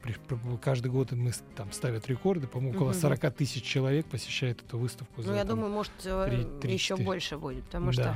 каждый 0.60 0.90
год 0.90 1.12
мы 1.12 1.30
там 1.56 1.70
ставят 1.72 2.08
рекорды, 2.08 2.48
по-моему, 2.48 2.74
около 2.76 2.90
Мгм. 2.90 3.00
40 3.00 3.30
тысяч 3.30 3.62
человек 3.62 4.04
посещает 4.06 4.62
эту 4.62 4.78
выставку. 4.78 5.12
Ну, 5.18 5.22
за 5.22 5.34
я 5.34 5.44
там 5.44 5.50
думаю, 5.56 5.70
может, 5.72 5.92
э, 6.04 6.26
три- 6.28 6.60
три- 6.60 6.72
еще 6.74 6.88
четыре. 6.88 7.06
больше 7.06 7.38
будет, 7.38 7.64
потому 7.66 7.86
Да. 7.86 7.92
что 7.92 8.02
э, 8.02 8.14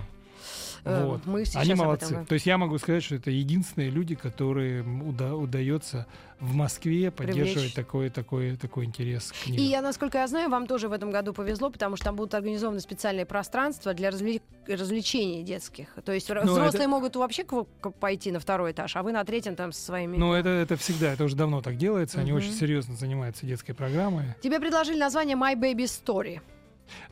Вот. 0.85 1.27
мы 1.27 1.44
сейчас 1.44 1.62
Они 1.62 1.73
этом 1.73 1.85
молодцы. 1.87 2.06
говорим. 2.09 2.27
То 2.27 2.35
есть 2.35 2.47
я 2.47 2.59
могу 2.59 2.79
сказать, 2.79 3.03
что 3.03 3.15
это 3.17 3.31
единственные 3.31 3.91
люди, 3.91 4.15
которым 4.15 5.03
уда- 5.09 5.35
удается 5.35 6.06
в 6.41 6.55
Москве 6.55 7.11
поддерживать 7.11 7.75
такой, 7.75 8.09
такой, 8.09 8.56
такой 8.56 8.87
интерес 8.87 9.31
к 9.31 9.37
И 9.37 9.44
книгам. 9.53 9.67
я, 9.67 9.82
насколько 9.82 10.17
я 10.19 10.27
знаю, 10.27 10.49
вам 10.49 10.67
тоже 10.67 10.88
в 10.88 10.93
этом 10.93 11.11
году 11.11 11.35
повезло, 11.35 11.71
потому 11.71 11.97
что 11.97 12.06
там 12.06 12.17
будут 12.17 12.32
организованы 12.35 12.81
специальные 12.81 13.27
пространства 13.27 13.93
для 13.93 14.09
развле- 14.09 14.41
развлечений 14.67 15.43
детских. 15.43 15.88
То 16.05 16.12
есть 16.12 16.31
р- 16.31 16.44
Ну, 16.44 16.53
взрослые 16.53 16.85
это- 16.85 16.88
могут 16.91 17.17
вообще 17.17 17.44
к- 17.44 17.67
к- 17.81 17.91
пойти 17.93 18.33
на 18.33 18.41
второй 18.41 18.73
этаж, 18.73 18.97
а 18.97 19.03
вы 19.03 19.12
на 19.12 19.23
третьем 19.25 19.55
там 19.55 19.73
со 19.73 19.83
своими... 19.83 20.17
Ну, 20.17 20.33
это, 20.33 20.49
это 20.49 20.76
всегда, 20.76 21.12
это 21.12 21.25
уже 21.25 21.37
давно 21.37 21.61
так 21.61 21.76
делается. 21.76 22.21
Они 22.21 22.33
Мгм. 22.33 22.38
очень 22.41 22.53
серьезно 22.55 22.94
занимаются 22.97 23.44
детской 23.44 23.75
программой. 23.75 24.25
Тебе 24.43 24.61
предложили 24.61 24.99
название 24.99 25.37
My 25.37 25.55
Baby 25.55 25.85
Story. 25.85 26.41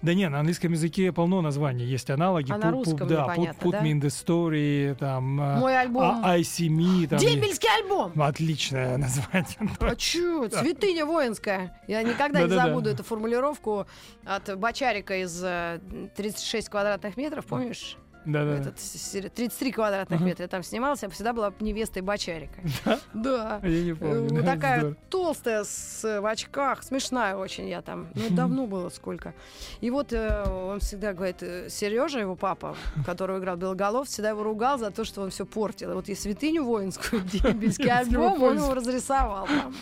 Да 0.02 0.14
не, 0.14 0.28
на 0.28 0.40
английском 0.40 0.73
языке 0.73 1.12
полно 1.12 1.40
названий, 1.40 1.85
есть 1.85 2.11
аналоги. 2.11 2.52
А 2.52 2.58
на 2.58 2.70
русском 2.70 3.08
да, 3.08 3.26
put, 3.26 3.32
непонятно, 3.32 3.68
put 3.68 3.73
да? 3.73 3.82
me 3.82 3.92
in 3.92 4.00
the 4.00 4.08
story, 4.08 4.94
там, 4.97 5.40
а, 5.40 5.58
Мой 5.58 5.78
альбом. 5.78 6.25
I 6.25 6.40
see 6.40 6.68
me, 6.68 7.06
там, 7.06 7.18
Дембельский 7.18 7.68
альбом! 7.82 8.12
Отличное 8.20 8.97
название. 8.99 9.47
А 9.80 9.97
чё? 9.97 10.49
Святыня 10.50 11.06
воинская. 11.06 11.80
Я 11.87 12.02
никогда 12.02 12.42
не 12.42 12.49
забуду 12.49 12.90
эту 12.90 13.02
формулировку 13.02 13.87
от 14.25 14.58
Бочарика 14.58 15.23
из 15.23 15.40
э, 15.42 15.80
36 16.16 16.68
квадратных 16.68 17.16
метров, 17.16 17.47
помнишь? 17.47 17.97
Да-да. 18.28 18.58
Этот 18.58 18.78
сери- 18.78 19.28
33 19.28 19.73
квадратных 19.73 20.20
Ага. 20.20 20.28
метра. 20.28 20.42
Я 20.44 20.49
там 20.49 20.62
снимался, 20.62 21.06
я 21.06 21.11
всегда 21.11 21.32
была 21.32 21.52
невестой 21.61 22.02
Бочарика. 22.02 22.61
Да? 22.85 22.99
Да. 23.14 23.61
Я 23.68 23.82
не 23.82 23.90
Э, 23.92 23.94
помню. 23.94 24.20
Вот 24.28 24.32
да, 24.44 24.54
такая 24.54 24.78
здорово. 24.80 24.97
толстая 25.11 25.64
с, 25.64 26.04
э, 26.04 26.20
в 26.20 26.26
очках, 26.26 26.82
смешная 26.82 27.37
очень 27.37 27.68
я 27.68 27.80
там. 27.82 28.08
Ну, 28.14 28.23
давно 28.30 28.66
было 28.66 28.88
сколько. 28.90 29.35
И 29.80 29.90
вот 29.90 30.12
э, 30.12 30.44
он 30.49 30.80
всегда 30.80 31.12
говорит, 31.14 31.42
Сережа, 31.68 32.20
его 32.20 32.37
папа, 32.37 32.76
которого 33.06 33.38
играл 33.38 33.56
Белоголов, 33.56 34.08
всегда 34.08 34.30
его 34.30 34.42
ругал 34.42 34.78
за 34.78 34.90
то, 34.90 35.04
что 35.04 35.23
он 35.23 35.30
все 35.30 35.47
портил. 35.47 35.90
И 35.92 35.94
вот 35.94 36.08
и 36.08 36.14
святыню 36.14 36.64
воинскую, 36.64 37.23
дембельский 37.23 37.90
альбом, 37.90 38.42
он 38.42 38.56
его 38.58 38.75
разрисовал 38.75 39.47
там, 39.47 39.75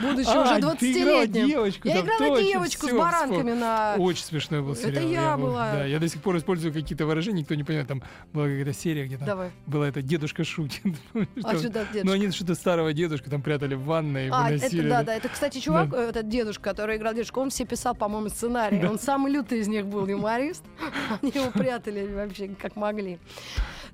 будучи 0.00 0.28
А, 0.28 0.42
уже 0.42 0.76
ты 0.78 0.92
играла 0.92 1.24
20-летним. 1.24 1.46
девочку 1.48 1.88
Я 1.88 2.00
играла 2.00 2.18
точно, 2.18 2.42
девочку 2.44 2.86
с 2.86 2.88
всё, 2.88 2.98
баранками 2.98 3.52
на... 3.52 3.94
Очень 3.98 4.24
смешной 4.24 4.60
был 4.62 4.72
Это 4.72 4.82
сериал. 4.82 5.08
я 5.08 5.36
был- 5.36 5.46
была. 5.46 5.72
Да, 5.72 5.84
я 5.84 5.98
до 5.98 6.08
сих 6.08 6.22
пор 6.22 6.36
использую 6.36 6.72
какие-то 6.72 7.06
выражения, 7.06 7.40
никто 7.40 7.54
не 7.54 7.64
понимает. 7.64 7.79
Там 7.84 8.02
была 8.32 8.46
какая-то 8.46 8.72
серия, 8.72 9.06
где 9.06 9.16
там 9.16 9.26
Давай. 9.26 9.50
была 9.66 9.88
это 9.88 10.02
дедушка 10.02 10.44
шутит. 10.44 10.82
А 11.44 11.56
что 11.56 11.70
так, 11.70 11.86
Ну, 11.88 11.94
дедушка? 11.94 12.12
они 12.14 12.30
что-то 12.30 12.54
старого 12.54 12.92
дедушку 12.92 13.30
там 13.30 13.42
прятали 13.42 13.74
в 13.74 13.84
ванной 13.84 14.26
и 14.26 14.30
А, 14.32 14.44
выносили. 14.44 14.80
это 14.80 14.88
да, 14.88 15.02
да. 15.02 15.14
Это, 15.14 15.28
кстати, 15.28 15.58
чувак, 15.58 15.92
э, 15.92 16.08
этот 16.10 16.28
дедушка, 16.28 16.62
который 16.70 16.96
играл 16.96 17.14
дедушку, 17.14 17.40
он 17.40 17.50
все 17.50 17.64
писал, 17.64 17.94
по-моему, 17.94 18.28
сценарий. 18.28 18.84
Он 18.86 18.98
самый 18.98 19.32
лютый 19.32 19.60
из 19.60 19.68
них 19.68 19.86
был 19.86 20.06
юморист. 20.06 20.64
Они 21.22 21.32
его 21.34 21.50
прятали 21.50 22.06
вообще 22.12 22.48
как 22.48 22.76
могли. 22.76 23.18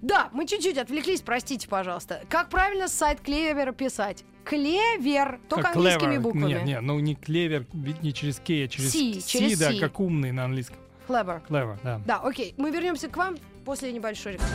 Да, 0.02 0.28
мы 0.33 0.47
чуть-чуть 0.47 0.76
отвлеклись, 0.76 1.23
простите, 1.23 1.69
пожалуйста. 1.69 2.23
Как 2.28 2.50
правильно 2.50 2.87
сайт 2.87 3.21
Клевера 3.21 3.73
писать? 3.73 4.25
Клевер, 4.45 5.40
только 5.49 5.64
Как 5.69 5.76
английскими 5.76 6.14
clever. 6.16 6.21
буквами. 6.21 6.49
Нет, 6.49 6.64
нет, 6.64 6.83
ну 6.83 6.99
не 7.00 7.14
клевер, 7.14 7.66
ведь 7.73 8.02
не 8.02 8.12
через 8.12 8.37
К, 8.37 8.50
а 8.50 8.69
через 8.69 8.93
Си, 8.93 9.23
через 9.26 9.59
да, 9.59 9.73
Си. 9.73 9.81
как 9.81 9.99
умный 9.99 10.33
на 10.33 10.45
английском. 10.45 10.76
Clever. 11.09 11.40
Clever, 11.49 11.78
да. 11.83 12.00
Да, 12.07 12.16
окей. 12.19 12.55
Мы 12.57 12.71
вернемся 12.71 13.09
к 13.09 13.16
вам 13.16 13.37
после 13.66 13.92
небольшой 13.92 14.35
рекламы. 14.35 14.54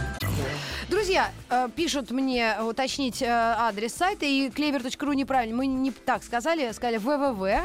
Друзья, 0.89 1.31
э, 1.49 1.67
пишут 1.75 2.11
мне 2.11 2.55
уточнить 2.61 3.21
э, 3.21 3.27
адрес 3.27 3.93
сайта, 3.93 4.25
и 4.25 4.49
клевер.ру 4.49 5.13
неправильно. 5.13 5.55
Мы 5.55 5.67
не 5.67 5.91
так 5.91 6.23
сказали, 6.23 6.71
сказали 6.71 6.97
www. 6.97 7.59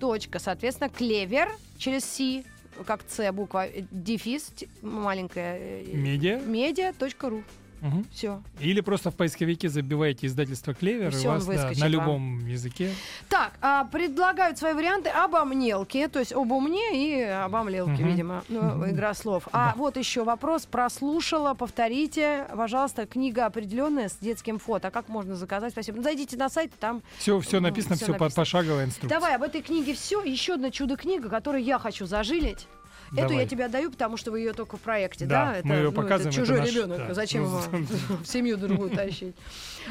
Точка, 0.00 0.38
соответственно, 0.40 0.90
клевер 0.90 1.48
через 1.78 2.04
C, 2.04 2.44
как 2.86 3.02
С 3.08 3.32
буква, 3.32 3.66
э, 3.66 3.84
дефис, 3.90 4.52
маленькая, 4.82 5.58
э, 5.58 5.84
Медиа. 5.92 6.40
медиа.ру. 6.40 7.44
Мгм. 7.80 8.06
Все. 8.12 8.42
Или 8.60 8.80
просто 8.80 9.10
в 9.10 9.14
поисковике 9.14 9.68
забиваете 9.68 10.26
издательство 10.26 10.74
Клевер, 10.74 11.14
И 11.14 11.22
и, 11.22 11.26
вас 11.26 11.46
да, 11.46 11.72
на 11.78 11.88
любом 11.88 12.46
языке. 12.46 12.92
Так, 13.28 13.52
а, 13.60 13.84
предлагают 13.84 14.58
свои 14.58 14.72
варианты 14.74 15.08
обомнелки, 15.08 16.06
то 16.08 16.18
есть 16.18 16.32
об 16.32 16.50
умне 16.52 16.90
и 16.94 17.22
обомлелки, 17.22 18.00
Мгм. 18.02 18.08
видимо, 18.08 18.44
ну, 18.48 18.62
Мгм. 18.62 18.90
игра 18.90 19.14
слов. 19.14 19.48
А 19.52 19.68
Да. 19.68 19.74
вот 19.76 19.96
еще 19.96 20.24
вопрос, 20.24 20.66
прослушала, 20.66 21.54
повторите, 21.54 22.46
пожалуйста, 22.54 23.06
книга 23.06 23.46
определенная 23.46 24.08
с 24.08 24.16
детским 24.20 24.58
фото. 24.58 24.88
А 24.88 24.90
как 24.90 25.08
можно 25.08 25.34
заказать? 25.36 25.72
Спасибо. 25.72 25.98
Ну, 25.98 26.02
зайдите 26.02 26.36
на 26.36 26.48
сайт, 26.48 26.72
там 26.78 27.02
Все, 27.18 27.38
все 27.40 27.60
написано, 27.60 27.96
всё 27.96 28.04
все 28.06 28.12
написано. 28.12 28.30
пошаговая 28.34 28.84
инструкция. 28.84 29.08
Давай 29.18 29.34
об 29.36 29.42
этой 29.42 29.62
книге 29.62 29.94
все. 29.94 30.22
Еще 30.22 30.54
одна 30.54 30.70
чудо-книга, 30.70 31.28
которую 31.28 31.62
я 31.64 31.78
хочу 31.78 32.06
зажилить. 32.06 32.66
Эту 33.12 33.22
Давай. 33.28 33.36
я 33.38 33.46
тебе 33.46 33.64
отдаю, 33.64 33.90
потому 33.90 34.16
что 34.16 34.30
вы 34.30 34.38
ее 34.38 34.52
только 34.52 34.76
в 34.76 34.80
проекте, 34.80 35.26
да? 35.26 35.56
Да, 35.56 35.60
мы 35.64 35.74
её 35.76 35.90
показываем, 35.92 36.28
это 36.28 36.36
чужой 36.36 36.58
наш- 36.60 36.70
ребенок. 36.70 36.98
да. 37.08 37.14
Зачем 37.14 37.42
Ну, 37.42 37.48
его 37.58 37.86
в 38.22 38.26
семью 38.26 38.56
другую 38.56 38.90
тащить? 38.90 39.34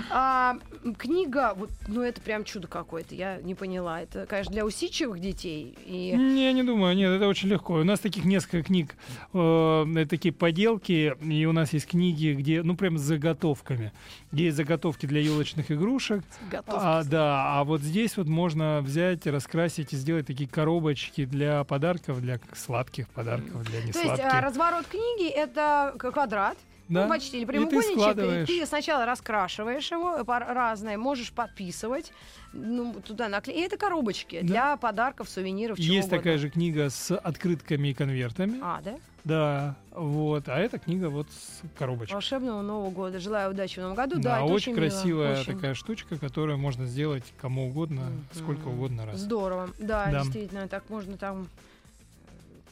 А, 0.10 0.58
книга, 0.98 1.54
вот, 1.56 1.70
ну 1.88 2.02
это 2.02 2.22
прям 2.22 2.44
чудо 2.44 2.68
какое-то. 2.68 3.16
Я 3.16 3.38
не 3.38 3.56
поняла. 3.56 4.02
Это, 4.02 4.26
конечно, 4.26 4.52
для 4.54 4.66
усидчивых 4.66 5.20
детей. 5.20 5.78
И 5.86 6.14
Не, 6.16 6.46
я 6.46 6.52
не 6.54 6.64
думаю, 6.64 6.96
нет, 6.96 7.12
это 7.12 7.28
очень 7.28 7.50
легко. 7.50 7.76
У 7.76 7.84
нас 7.84 8.00
таких 8.00 8.26
несколько 8.26 8.64
книг, 8.64 8.96
э, 9.34 9.86
это 9.96 10.10
такие 10.10 10.34
поделки, 10.34 11.16
и 11.22 11.46
у 11.46 11.52
нас 11.52 11.74
есть 11.74 11.88
книги, 11.88 12.34
где, 12.34 12.64
ну, 12.64 12.76
прям 12.76 12.98
с 12.98 13.02
заготовками. 13.02 13.92
Где 14.32 14.46
есть 14.46 14.58
заготовки 14.58 15.06
для 15.06 15.22
елочных 15.22 15.72
игрушек. 15.72 16.24
готов. 16.52 16.76
А, 16.78 17.04
да, 17.04 17.60
а 17.60 17.64
вот 17.64 17.82
здесь 17.82 18.18
вот 18.18 18.28
можно 18.28 18.82
взять, 18.82 19.26
раскрасить 19.28 19.94
и 19.94 19.96
сделать 19.96 20.28
такие 20.28 20.50
коробочки 20.50 21.26
для 21.26 21.64
подарков, 21.64 22.22
для 22.22 22.40
сладких 22.54 23.08
подарков, 23.10 23.64
для 23.64 23.82
То 23.82 23.88
есть 23.88 23.98
несладких. 24.00 24.26
а, 24.26 24.42
разворот 24.42 24.86
книги 24.88 25.30
это 25.30 25.94
квадрат. 25.98 26.58
Да. 26.90 27.04
Ну, 27.04 27.10
почти, 27.10 27.38
или 27.38 27.44
И 27.44 27.46
ты 27.46 27.52
прямоугольничек, 27.52 27.90
и 27.92 28.00
складываешь. 28.02 28.48
ты 28.48 28.66
сначала 28.66 29.06
раскрашиваешь 29.06 29.92
его 29.92 30.26
по 30.26 30.40
разное, 30.40 30.98
можешь 30.98 31.32
подписывать, 31.32 32.12
ну, 32.52 32.94
туда 33.06 33.30
наклеить. 33.30 33.60
И 33.60 33.62
это 33.62 33.78
коробочки 33.78 34.40
Да. 34.42 34.48
для 34.48 34.78
подарков, 34.78 35.30
сувениров, 35.30 35.78
чего 35.78 35.94
Есть 35.94 36.08
угодно. 36.08 36.18
такая 36.18 36.38
же 36.40 36.50
книга 36.50 36.90
с 36.90 37.16
открытками 37.16 37.90
и 37.90 37.94
конвертами. 37.94 38.60
А, 38.64 38.82
да? 38.84 38.96
Да, 39.24 39.76
вот. 39.92 40.50
А 40.50 40.58
эта 40.58 40.80
книга 40.80 41.10
вот 41.10 41.28
с 41.30 41.62
коробочкой. 41.78 42.16
Волшебного 42.16 42.62
Нового 42.64 42.90
года. 42.90 43.20
Желаю 43.20 43.52
удачи 43.52 43.78
в 43.80 43.84
Новом 43.84 43.96
году. 43.96 44.16
Да, 44.16 44.22
да, 44.40 44.46
это 44.46 44.46
очень 44.54 44.72
мило, 44.72 44.82
красивая 44.82 45.40
очень 45.42 45.54
такая 45.56 45.74
штучка, 45.76 46.18
которую 46.18 46.58
можно 46.58 46.86
сделать 46.88 47.24
кому 47.40 47.68
угодно, 47.68 48.04
сколько 48.34 48.62
Мгм. 48.70 48.74
угодно 48.74 49.06
раз. 49.06 49.20
Здорово. 49.20 49.70
Да, 49.78 50.08
Да. 50.10 50.22
действительно, 50.24 50.68
так 50.68 50.90
можно 50.90 51.18
там 51.18 51.44
э, 51.44 51.46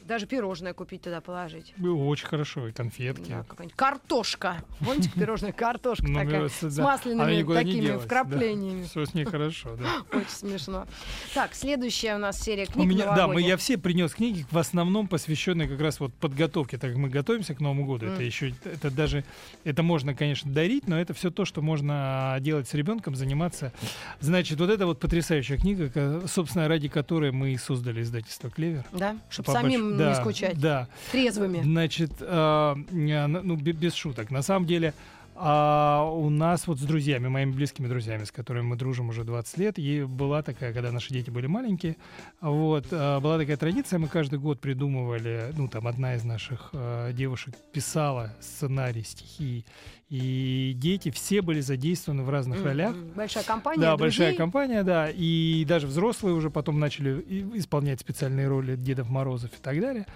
даже 0.08 0.26
пирожное 0.26 0.72
купить 0.72 1.02
туда 1.02 1.20
положить. 1.20 1.74
Было 1.76 2.02
Очень 2.04 2.26
хорошо, 2.26 2.66
и 2.66 2.72
конфетки. 2.72 3.30
Да, 3.30 3.44
картошка. 3.76 4.64
Помните, 4.80 5.10
пирожная 5.14 5.52
картошка 5.52 6.06
Ну, 6.08 6.18
такая, 6.18 6.48
с 6.48 6.74
да. 6.74 6.82
масляными 6.82 7.54
такими 7.54 7.96
вкраплениями. 7.98 8.84
Все 8.84 9.04
с 9.04 9.12
ней 9.14 9.24
хорошо, 9.24 9.76
да. 9.76 10.02
Очень 10.18 10.30
смешно. 10.30 10.86
Так, 11.34 11.54
следующая 11.54 12.16
у 12.16 12.18
нас 12.18 12.40
серия 12.40 12.64
У 12.64 12.72
книг 12.72 12.88
меня, 12.88 13.14
да, 13.14 13.28
мы, 13.28 13.42
я 13.42 13.58
все 13.58 13.76
принес 13.76 14.14
книги, 14.14 14.46
в 14.50 14.56
основном 14.56 15.08
посвященные 15.08 15.68
как 15.68 15.80
раз 15.80 16.00
вот 16.00 16.14
подготовке, 16.14 16.78
так 16.78 16.90
как 16.90 16.98
мы 16.98 17.10
готовимся 17.10 17.54
к 17.54 17.60
Новому 17.60 17.84
году. 17.84 18.06
Это 18.06 18.22
еще, 18.22 18.54
это 18.64 18.90
даже, 18.90 19.24
это 19.64 19.82
можно, 19.82 20.14
конечно, 20.14 20.50
дарить, 20.50 20.88
но 20.88 20.98
это 20.98 21.12
все 21.12 21.30
то, 21.30 21.44
что 21.44 21.60
можно 21.60 22.38
делать 22.40 22.66
с 22.66 22.72
ребенком, 22.72 23.14
заниматься. 23.14 23.74
Значит, 24.20 24.58
вот 24.58 24.70
это 24.70 24.86
вот 24.86 25.00
потрясающая 25.00 25.58
книга, 25.58 26.22
собственно, 26.26 26.66
ради 26.66 26.88
которой 26.88 27.30
мы 27.30 27.52
и 27.52 27.58
создали 27.58 28.00
издательство 28.00 28.48
Клевер. 28.48 28.84
Да, 28.92 29.18
чтобы 29.28 29.52
самим 29.52 29.97
больш- 29.98 30.08
не 30.08 30.14
да, 30.14 30.20
скучать. 30.20 30.60
Да, 30.60 30.88
Трезвыми. 31.12 31.62
Значит, 31.62 32.12
не, 32.20 33.26
ну, 33.26 33.56
бе- 33.56 33.72
без 33.72 33.94
шуток. 33.94 34.30
На 34.30 34.42
самом 34.42 34.66
деле, 34.66 34.94
а, 35.40 36.10
у 36.12 36.30
нас 36.30 36.66
вот 36.66 36.78
с 36.78 36.82
друзьями, 36.82 37.28
моими 37.28 37.52
близкими 37.52 37.86
друзьями, 37.86 38.24
с 38.24 38.32
которыми 38.32 38.64
мы 38.66 38.76
дружим 38.76 39.08
уже 39.10 39.22
20 39.22 39.56
лет, 39.58 39.78
и 39.78 40.02
была 40.02 40.42
такая, 40.42 40.72
когда 40.72 40.90
наши 40.90 41.12
дети 41.14 41.30
были 41.30 41.46
маленькие, 41.46 41.96
вот, 42.40 42.86
а, 42.90 43.20
была 43.20 43.38
такая 43.38 43.56
традиция, 43.56 44.00
мы 44.00 44.08
каждый 44.08 44.40
год 44.40 44.60
придумывали, 44.60 45.52
ну, 45.56 45.68
там, 45.68 45.86
одна 45.86 46.16
из 46.16 46.24
наших 46.24 46.70
а, 46.72 47.12
девушек 47.12 47.54
писала 47.72 48.34
сценарий, 48.40 49.04
стихи, 49.04 49.64
и 50.10 50.72
дети 50.74 51.10
все 51.10 51.42
были 51.42 51.60
задействованы 51.60 52.22
в 52.22 52.30
разных 52.30 52.60
М, 52.60 52.64
ролях. 52.64 52.96
Большая 53.14 53.44
компания. 53.44 53.80
Да, 53.80 53.96
друзей. 53.96 54.00
большая 54.18 54.34
компания, 54.36 54.82
да. 54.82 55.10
И 55.10 55.64
даже 55.66 55.86
взрослые 55.86 56.34
уже 56.34 56.48
потом 56.48 56.80
начали 56.80 57.22
исполнять 57.54 58.00
специальные 58.00 58.48
роли 58.48 58.74
Дедов 58.76 59.10
Морозов 59.10 59.50
и 59.50 59.62
так 59.62 59.78
далее. 59.80 60.06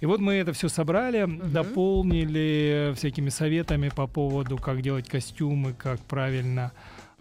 И 0.00 0.06
вот 0.06 0.20
мы 0.20 0.34
это 0.34 0.52
все 0.54 0.68
собрали, 0.68 1.26
дополнили 1.26 2.92
всякими 2.96 3.28
советами 3.28 3.90
по 3.94 4.06
поводу, 4.06 4.56
как 4.56 4.80
делать 4.80 5.08
костюмы, 5.08 5.74
как 5.74 6.00
правильно 6.00 6.72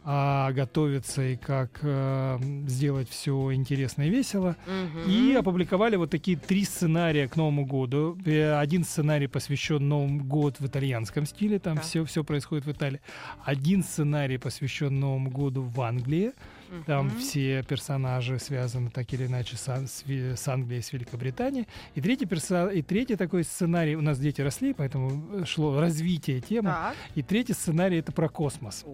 а, 0.03 0.51
готовиться 0.51 1.21
и 1.21 1.35
как 1.35 1.79
э, 1.83 2.39
сделать 2.67 3.07
все 3.09 3.53
интересно 3.53 4.03
и 4.03 4.09
весело. 4.09 4.55
Мгм. 4.65 5.09
И 5.09 5.33
опубликовали 5.33 5.95
вот 5.95 6.09
такие 6.09 6.37
три 6.37 6.63
сценария 6.65 7.27
к 7.27 7.35
Новому 7.35 7.65
году. 7.65 8.17
Э, 8.25 8.53
Один 8.59 8.83
сценарий 8.83 9.27
посвящен 9.27 9.87
Новому 9.87 10.23
году 10.23 10.55
в 10.59 10.65
итальянском 10.67 11.25
стиле, 11.25 11.59
там 11.59 11.75
Так. 11.77 11.85
все, 11.85 12.03
все 12.05 12.23
происходит 12.23 12.65
в 12.65 12.71
Италии. 12.71 12.99
Один 13.43 13.83
сценарий 13.83 14.37
посвящен 14.37 14.99
Новому 14.99 15.29
году 15.29 15.61
в 15.61 15.79
Англии. 15.81 16.31
Там 16.85 17.07
Мгм. 17.07 17.19
все 17.19 17.63
персонажи 17.63 18.39
связаны 18.39 18.89
так 18.89 19.11
или 19.13 19.25
иначе 19.27 19.57
с, 19.57 19.67
Ан- 19.67 19.87
с 19.87 20.47
Англией, 20.47 20.81
с 20.81 20.93
Великобританией. 20.93 21.67
И 21.95 22.01
третий, 22.01 22.25
перса... 22.25 22.67
и 22.69 22.81
третий 22.81 23.17
такой 23.17 23.43
сценарий, 23.43 23.95
у 23.97 24.01
нас 24.01 24.17
дети 24.17 24.39
росли, 24.41 24.73
поэтому 24.73 25.45
шло 25.45 25.79
развитие 25.81 26.39
темы. 26.39 26.69
Так. 26.69 26.95
И 27.15 27.21
третий 27.23 27.53
сценарий 27.53 27.97
это 27.97 28.11
про 28.13 28.29
космос. 28.29 28.85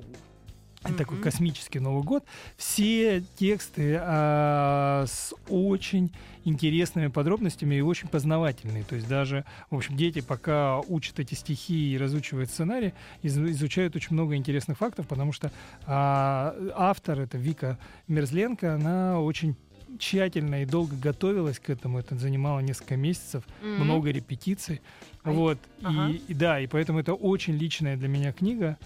Это 0.88 0.98
такой 0.98 1.20
космический 1.20 1.80
Новый 1.80 2.04
год. 2.04 2.24
Все 2.56 3.22
тексты 3.38 3.98
а, 4.02 5.06
с 5.08 5.34
очень 5.50 6.12
интересными 6.46 7.08
подробностями 7.08 7.76
и 7.76 7.82
очень 7.82 8.08
познавательные. 8.08 8.84
То 8.84 8.96
есть 8.96 9.08
даже, 9.08 9.44
в 9.70 9.76
общем, 9.76 9.98
дети 9.98 10.22
пока 10.22 10.80
учат 10.80 11.20
эти 11.20 11.34
стихи 11.34 11.94
и 11.94 11.98
разучивают 11.98 12.50
сценарий, 12.50 12.94
из- 13.22 13.38
изучают 13.38 13.96
очень 13.96 14.14
много 14.14 14.36
интересных 14.36 14.78
фактов, 14.78 15.08
потому 15.08 15.34
что 15.34 15.52
а, 15.86 16.56
автор, 16.76 17.20
это 17.20 17.38
Вика 17.38 17.78
Мерзленко, 18.08 18.76
она 18.76 19.20
очень 19.20 19.56
тщательно 20.00 20.62
и 20.62 20.66
долго 20.66 20.96
готовилась 20.96 21.60
к 21.60 21.70
этому. 21.70 22.00
Это 22.00 22.16
занимало 22.18 22.60
несколько 22.60 22.96
месяцев, 22.98 23.44
Мгм. 23.62 23.84
много 23.86 24.12
репетиций. 24.12 24.82
Ай, 25.24 25.34
Вот. 25.34 25.58
ага. 25.82 26.10
И, 26.12 26.22
и 26.28 26.34
да, 26.34 26.60
и 26.60 26.68
поэтому 26.68 27.00
это 27.00 27.14
очень 27.14 27.56
личная 27.58 27.98
для 27.98 28.08
меня 28.08 28.32
книга, 28.32 28.78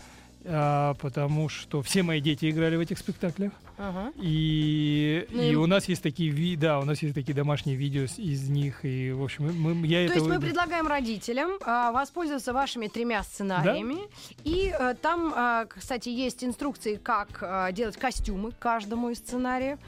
а, 0.45 0.93
потому 0.95 1.49
что 1.49 1.81
все 1.81 2.03
мои 2.03 2.19
дети 2.21 2.49
играли 2.49 2.75
в 2.75 2.79
этих 2.79 2.97
спектаклях. 2.97 3.51
Ага. 3.77 4.11
И, 4.17 5.25
Ну 5.31 5.41
и 5.41 5.55
у 5.55 5.65
нас 5.65 5.85
есть 5.89 6.03
такие 6.03 6.29
ви- 6.29 6.55
да, 6.55 6.79
у 6.79 6.85
нас 6.85 7.01
есть 7.01 7.15
такие 7.15 7.33
домашние 7.33 7.75
видео 7.75 8.03
из 8.17 8.49
них. 8.49 8.85
И, 8.85 9.11
в 9.11 9.23
общем, 9.23 9.45
мы, 9.59 9.87
я 9.87 9.99
То 9.99 10.05
это 10.05 10.13
есть 10.15 10.27
мы 10.27 10.39
предлагаем 10.39 10.87
родителям 10.87 11.51
а, 11.65 11.91
воспользоваться 11.91 12.53
вашими 12.53 12.87
тремя 12.87 13.23
сценариями. 13.23 13.97
И 14.43 14.69
а, 14.69 14.93
там, 14.93 15.33
а, 15.35 15.65
кстати, 15.65 16.09
есть 16.09 16.43
инструкции, 16.43 16.95
как 17.01 17.39
а, 17.41 17.71
делать 17.71 17.97
костюмы 17.97 18.51
каждому 18.59 19.09
из 19.09 19.17
сценариев. 19.17 19.79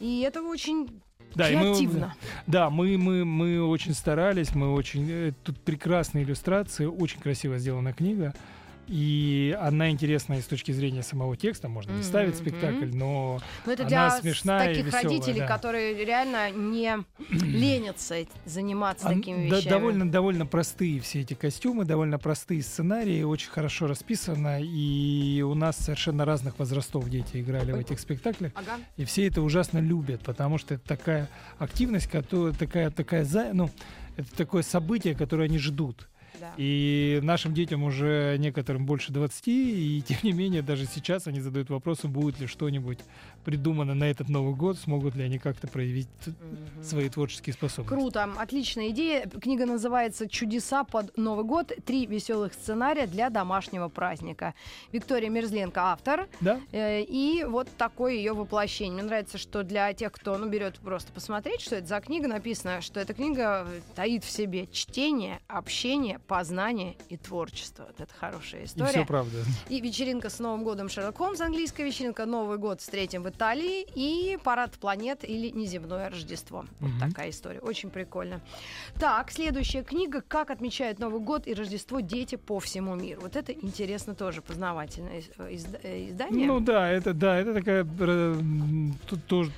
И 0.00 0.20
это 0.26 0.42
очень 0.42 0.88
Да, 1.34 1.50
и 1.50 1.54
мы- 1.56 1.62
креативно. 1.62 2.14
Да, 2.46 2.70
мы, 2.70 2.96
мы, 2.98 3.24
мы 3.24 3.62
очень 3.66 3.94
старались, 3.94 4.54
мы 4.54 4.72
очень... 4.72 5.06
э, 5.10 5.32
Тут 5.42 5.60
прекрасные 5.60 6.24
иллюстрации, 6.24 6.86
очень 6.86 7.20
красиво 7.20 7.58
сделана 7.58 7.92
книга. 7.92 8.34
И 8.88 9.56
она 9.60 9.90
интересна 9.90 10.34
и 10.34 10.40
с 10.42 10.46
точки 10.46 10.72
зрения 10.72 11.02
самого 11.02 11.36
текста, 11.36 11.68
можно 11.68 11.92
не 11.92 12.02
ставить 12.02 12.36
спектакль, 12.36 12.90
но 12.92 13.40
Но 13.64 13.72
это 13.72 13.82
она 13.82 13.88
для 13.88 14.20
смешная 14.20 14.64
и 14.72 14.74
таких 14.74 14.86
весёлая, 14.86 15.04
родителей, 15.04 15.38
да. 15.40 15.46
которые 15.46 16.04
реально 16.04 16.50
не 16.50 16.98
ленятся 17.30 18.16
заниматься 18.44 19.08
Ан- 19.08 19.16
такими 19.20 19.48
да- 19.48 19.56
вещами. 19.58 19.70
довольно, 19.70 20.10
довольно 20.10 20.46
простые 20.46 21.00
все 21.00 21.20
эти 21.20 21.34
костюмы, 21.34 21.84
довольно 21.84 22.18
простые 22.18 22.62
сценарии, 22.62 23.22
очень 23.22 23.50
хорошо 23.50 23.86
расписано, 23.86 24.58
и 24.60 25.42
у 25.42 25.54
нас 25.54 25.76
совершенно 25.76 26.24
разных 26.24 26.58
возрастов 26.58 27.08
дети 27.08 27.40
играли 27.40 27.72
в 27.72 27.76
этих 27.76 28.00
спектаклях, 28.00 28.52
Ага. 28.54 28.78
и 28.96 29.04
все 29.04 29.26
это 29.28 29.42
ужасно 29.42 29.78
любят, 29.78 30.22
потому 30.22 30.58
что 30.58 30.74
это 30.74 30.86
такая 30.86 31.28
активность, 31.58 32.08
которая 32.08 32.52
такая, 32.52 32.90
такая, 32.90 33.26
ну, 33.52 33.70
это 34.16 34.34
такое 34.36 34.62
событие, 34.62 35.14
которое 35.14 35.44
они 35.44 35.58
ждут. 35.58 36.08
Да. 36.42 36.54
И 36.56 37.20
нашим 37.22 37.54
детям 37.54 37.84
уже 37.84 38.34
некоторым 38.36 38.84
больше 38.84 39.12
20, 39.12 39.44
и 39.46 40.02
тем 40.04 40.16
не 40.24 40.32
менее 40.32 40.60
даже 40.60 40.86
сейчас 40.86 41.28
они 41.28 41.40
задают 41.40 41.70
вопросы, 41.70 42.08
будет 42.08 42.40
ли 42.40 42.48
что-нибудь 42.48 42.98
придумано 43.44 43.94
на 43.94 44.04
этот 44.04 44.28
Новый 44.28 44.54
год, 44.54 44.76
смогут 44.76 45.14
ли 45.14 45.22
они 45.22 45.38
как-то 45.38 45.68
проявить 45.68 46.08
свои 46.82 47.08
творческие 47.08 47.54
способности. 47.54 47.94
Круто, 47.94 48.28
отличная 48.38 48.88
идея. 48.88 49.28
Книга 49.28 49.66
называется 49.66 50.28
«Чудеса 50.28 50.82
под 50.82 51.16
Новый 51.16 51.44
год. 51.44 51.72
Три 51.84 52.06
веселых 52.06 52.54
сценария 52.54 53.06
для 53.06 53.30
домашнего 53.30 53.88
праздника». 53.88 54.54
Виктория 54.90 55.30
Мерзленко 55.30 55.80
автор. 55.92 56.28
Да? 56.40 56.60
Э, 56.72 57.02
И 57.02 57.44
вот 57.44 57.68
такое 57.78 58.14
ее 58.14 58.32
воплощение. 58.32 58.94
Мне 58.94 59.02
нравится, 59.04 59.38
что 59.38 59.62
для 59.62 59.92
тех, 59.92 60.10
кто 60.10 60.36
ну, 60.38 60.48
берет 60.48 60.78
просто 60.80 61.12
посмотреть, 61.12 61.60
что 61.60 61.76
это 61.76 61.86
за 61.86 62.00
книга, 62.00 62.26
написано, 62.26 62.80
что 62.80 62.98
эта 62.98 63.14
книга 63.14 63.66
э, 63.68 63.80
таит 63.94 64.24
в 64.24 64.30
себе 64.30 64.66
чтение, 64.72 65.40
общение, 65.46 66.18
познание 66.32 66.96
и 67.10 67.18
творчество. 67.18 67.84
Вот 67.88 68.00
это 68.00 68.14
хорошая 68.18 68.62
И 68.62 68.64
все 68.64 68.76
история. 68.84 69.04
правда. 69.04 69.36
И 69.68 69.82
вечеринка 69.82 70.30
с 70.30 70.38
Новым 70.38 70.64
годом 70.64 70.88
Шерлок 70.88 71.18
Холмс, 71.18 71.42
английская 71.42 71.84
вечеринка, 71.84 72.24
Новый 72.24 72.56
год 72.56 72.80
встретим 72.80 73.22
в 73.22 73.28
Италии 73.28 73.86
и 73.94 74.38
парад 74.42 74.72
планет 74.78 75.28
или 75.28 75.50
неземное 75.50 76.08
Рождество. 76.08 76.64
Вот 76.80 76.90
Мгм. 76.90 77.00
такая 77.10 77.28
история. 77.28 77.60
Очень 77.60 77.90
прикольно. 77.90 78.40
Так, 78.98 79.30
следующая 79.30 79.82
книга 79.82 80.22
«Как 80.26 80.50
отмечают 80.50 80.98
Новый 80.98 81.20
год 81.20 81.46
и 81.46 81.52
Рождество 81.52 82.00
дети 82.00 82.36
по 82.36 82.58
всему 82.60 82.94
миру». 82.94 83.20
Вот 83.20 83.36
это 83.36 83.52
интересно 83.52 84.14
тоже, 84.14 84.40
познавательное 84.40 85.22
э, 85.36 85.56
э, 85.82 86.08
издание. 86.08 86.46
Ну 86.46 86.60
да, 86.60 86.88
это 86.88 87.12
да, 87.12 87.36
это 87.38 87.52
такая 87.52 87.86
э, 88.00 88.40
тут 89.06 89.26
тоже, 89.26 89.52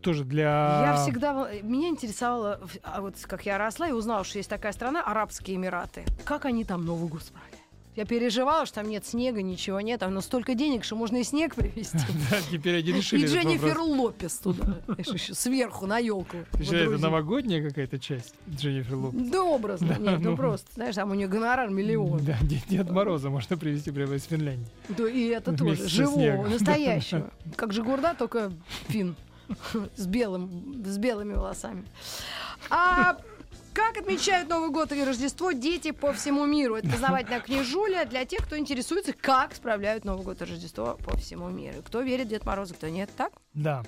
тоже 0.00 0.24
для. 0.24 0.48
Я 0.82 0.96
всегда... 1.04 1.48
Меня 1.62 1.90
интересовало, 1.90 2.60
а 2.82 3.02
вот 3.02 3.14
как 3.22 3.46
я 3.46 3.56
росла 3.56 3.86
и 3.88 3.92
узнала, 3.92 4.24
что 4.24 4.38
есть 4.38 4.50
такая 4.50 4.72
страна, 4.72 5.00
Арабские 5.04 5.56
Эмираты. 5.56 6.04
Как 6.24 6.44
они 6.44 6.64
там 6.64 6.84
Новый 6.84 7.08
год 7.08 7.22
справляют? 7.22 7.58
Я 7.98 8.04
переживала, 8.04 8.64
что 8.64 8.76
там 8.76 8.88
нет 8.88 9.04
снега, 9.04 9.42
ничего 9.42 9.80
нет. 9.80 9.98
Там 9.98 10.14
ну, 10.14 10.20
столько 10.20 10.54
денег, 10.54 10.84
что 10.84 10.94
можно 10.94 11.16
и 11.16 11.24
снег 11.24 11.56
привезти. 11.56 11.98
Да, 12.30 12.36
теперь 12.48 12.76
они 12.76 12.92
решили 12.92 13.24
И 13.24 13.26
Дженнифер. 13.26 13.76
Лопес 13.76 14.38
туда, 14.38 14.78
сверху 15.32 15.86
на 15.86 15.98
елку. 15.98 16.36
Это 16.52 16.96
новогодняя 16.98 17.60
какая-то 17.60 17.98
часть 17.98 18.36
Дженнифер 18.48 18.94
Лопес? 18.94 19.30
Да, 19.32 19.42
образно. 19.42 19.96
Нет, 19.98 20.20
ну 20.20 20.30
ну. 20.30 20.36
просто, 20.36 20.68
знаешь, 20.74 20.94
там 20.94 21.10
у 21.10 21.14
нее 21.14 21.26
гонорар 21.26 21.70
миллион. 21.70 22.24
Да, 22.24 22.38
Дед, 22.42 22.88
Мороза 22.88 23.30
можно 23.30 23.56
привезти 23.56 23.90
прямо 23.90 24.14
из 24.14 24.22
Финляндии. 24.26 24.68
Да, 24.90 25.10
и 25.10 25.26
это 25.26 25.56
тоже. 25.56 25.88
Живого, 25.88 26.46
настоящего. 26.46 27.32
Как 27.56 27.72
же 27.72 27.82
Гурда, 27.82 28.14
только 28.14 28.52
фин. 28.86 29.16
С 29.96 30.06
белым, 30.06 30.84
с 30.84 30.98
белыми 30.98 31.32
волосами. 31.32 31.84
А 32.70 33.16
как 33.78 33.96
отмечают 33.96 34.48
Новый 34.48 34.70
год 34.70 34.90
и 34.92 35.04
Рождество 35.04 35.52
дети 35.52 35.92
по 35.92 36.12
всему 36.12 36.44
миру? 36.46 36.74
Это 36.74 36.88
познавательная 36.90 37.38
книжуля 37.40 38.04
для 38.06 38.24
тех, 38.24 38.40
кто 38.44 38.58
интересуется, 38.58 39.12
как 39.12 39.54
справляют 39.54 40.04
Новый 40.04 40.24
год 40.24 40.42
и 40.42 40.44
Рождество 40.46 40.98
по 41.04 41.16
всему 41.16 41.48
миру. 41.48 41.76
Кто 41.84 42.00
верит 42.02 42.26
в 42.26 42.30
Дед 42.30 42.44
Мороза, 42.44 42.74
кто 42.74 42.88
нет, 42.88 43.08
так? 43.16 43.32
Да. 43.54 43.84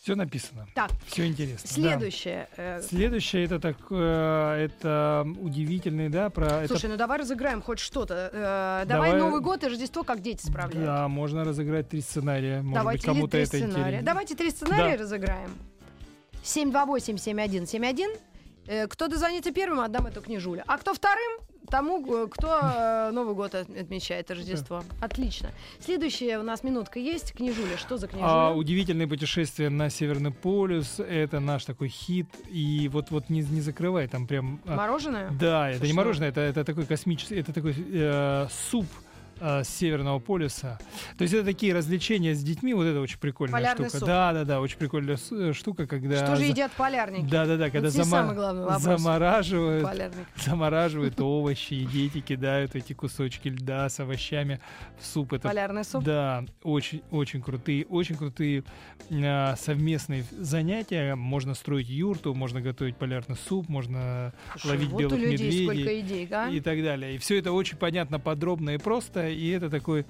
Все 0.00 0.14
написано. 0.14 0.68
Так, 0.76 0.90
Все 1.06 1.26
интересно. 1.26 1.68
да. 1.68 1.74
следующее. 1.74 2.48
э, 2.56 2.80
Следующее 2.82 3.44
это 3.44 3.58
так, 3.58 3.76
э, 3.90 4.66
это 4.70 5.26
удивительный, 5.40 6.08
да, 6.08 6.30
про 6.30 6.60
это- 6.62 6.68
Слушай, 6.68 6.90
ну 6.90 6.96
давай 6.96 7.18
разыграем 7.18 7.60
хоть 7.60 7.80
что-то. 7.80 8.30
Э, 8.32 8.84
давай, 8.86 9.10
Давай. 9.10 9.20
Новый 9.20 9.40
год 9.40 9.64
и 9.64 9.66
Рождество, 9.66 10.04
как 10.04 10.22
дети 10.22 10.46
справляют. 10.46 10.86
Да, 10.86 11.08
можно 11.08 11.42
разыграть 11.44 11.88
три 11.88 12.00
сценария. 12.00 12.62
Может 12.62 12.74
Давайте 12.74 13.04
кому-то 13.04 13.32
три 13.32 13.40
это 13.42 13.48
сценария. 13.56 13.80
интересно. 13.80 14.06
Давайте 14.06 14.34
три 14.36 14.50
сценария 14.50 14.96
Да. 14.96 15.02
разыграем. 15.02 15.50
728-7171. 16.44 18.16
Э, 18.68 18.86
Кто 18.86 19.08
дозвонится 19.08 19.50
первым, 19.50 19.80
отдам 19.80 20.06
эту 20.06 20.20
книжулю. 20.20 20.62
А 20.66 20.76
кто 20.78 20.92
вторым, 20.94 21.40
тому, 21.70 22.24
э, 22.24 22.28
кто 22.30 22.48
э, 22.62 23.10
Новый 23.12 23.34
год 23.34 23.54
от- 23.54 23.68
отмечает, 23.70 24.30
Рождество. 24.30 24.84
Отлично. 25.00 25.50
Следующая 25.80 26.38
у 26.38 26.42
нас 26.42 26.62
минутка 26.62 26.98
есть. 26.98 27.32
Книжуля. 27.32 27.76
Что 27.78 27.96
за 27.96 28.06
книжуля? 28.08 28.28
А, 28.30 28.52
удивительное 28.54 29.06
путешествие 29.06 29.70
на 29.70 29.88
Северный 29.90 30.30
полюс 30.32 31.00
это 31.00 31.40
наш 31.40 31.64
такой 31.64 31.88
хит. 31.88 32.26
И 32.50 32.88
вот 32.92 33.10
вот 33.10 33.30
не, 33.30 33.40
не 33.40 33.60
закрывай 33.62 34.06
там 34.06 34.26
прям. 34.26 34.60
а, 34.66 34.76
Мороженое? 34.76 35.30
да, 35.30 35.70
это 35.70 35.82
не 35.82 35.88
Что? 35.88 35.96
мороженое, 35.96 36.28
это, 36.28 36.40
это 36.42 36.64
такой 36.64 36.84
космический, 36.86 37.36
это 37.36 37.52
такой 37.52 37.74
э, 37.78 38.46
суп 38.70 38.86
э, 39.40 39.64
с 39.64 39.68
Северного 39.68 40.18
полюса. 40.18 40.78
То 41.16 41.22
есть 41.22 41.34
это 41.34 41.44
такие 41.44 41.74
развлечения 41.74 42.34
с 42.34 42.42
детьми, 42.42 42.74
вот 42.74 42.84
это 42.84 43.00
очень 43.00 43.18
прикольная 43.18 43.52
Полярный 43.52 43.88
штука. 43.88 43.98
суп. 43.98 44.08
Да, 44.08 44.32
да, 44.32 44.44
да, 44.44 44.60
очень 44.60 44.78
прикольная 44.78 45.18
э, 45.30 45.52
штука, 45.52 45.86
когда. 45.86 46.24
Что 46.24 46.36
же 46.36 46.44
едят 46.44 46.72
полярники? 46.72 47.28
Да, 47.30 47.46
да, 47.46 47.56
да, 47.56 47.70
когда 47.70 47.88
вопрос. 47.90 48.82
замораживают, 48.82 49.84
Полярник. 49.84 50.26
замораживают 50.36 51.20
овощи, 51.20 51.74
и 51.74 51.86
дети 51.86 52.20
кидают 52.20 52.74
эти 52.74 52.92
кусочки 52.92 53.48
льда 53.48 53.88
с 53.88 54.00
овощами 54.00 54.60
в 54.98 55.06
суп. 55.06 55.32
Это 55.32 55.48
Полярный 55.48 55.84
суп? 55.84 56.04
да, 56.04 56.44
очень, 56.62 57.02
очень 57.10 57.42
крутые, 57.42 57.86
очень 57.86 58.16
крутые 58.16 58.64
а, 59.10 59.56
совместные 59.56 60.24
занятия. 60.30 61.14
Можно 61.14 61.54
строить 61.54 61.88
юрту, 61.88 62.34
можно 62.34 62.60
готовить 62.60 62.96
полярный 62.96 63.36
суп, 63.36 63.68
можно 63.68 64.32
Слушай, 64.52 64.66
ловить 64.68 64.88
вот 64.90 65.00
белых 65.00 65.14
у 65.14 65.16
людей 65.16 65.32
медведей 65.32 65.64
сколько 65.64 66.00
идей, 66.00 66.28
а? 66.30 66.48
и 66.48 66.60
так 66.60 66.82
далее. 66.82 67.14
И 67.14 67.18
все 67.18 67.38
это 67.38 67.52
очень 67.52 67.76
понятно, 67.76 68.18
подробно 68.18 68.70
и 68.70 68.78
просто. 68.78 69.27
И 69.32 69.48
это 69.50 69.70
такой 69.70 70.04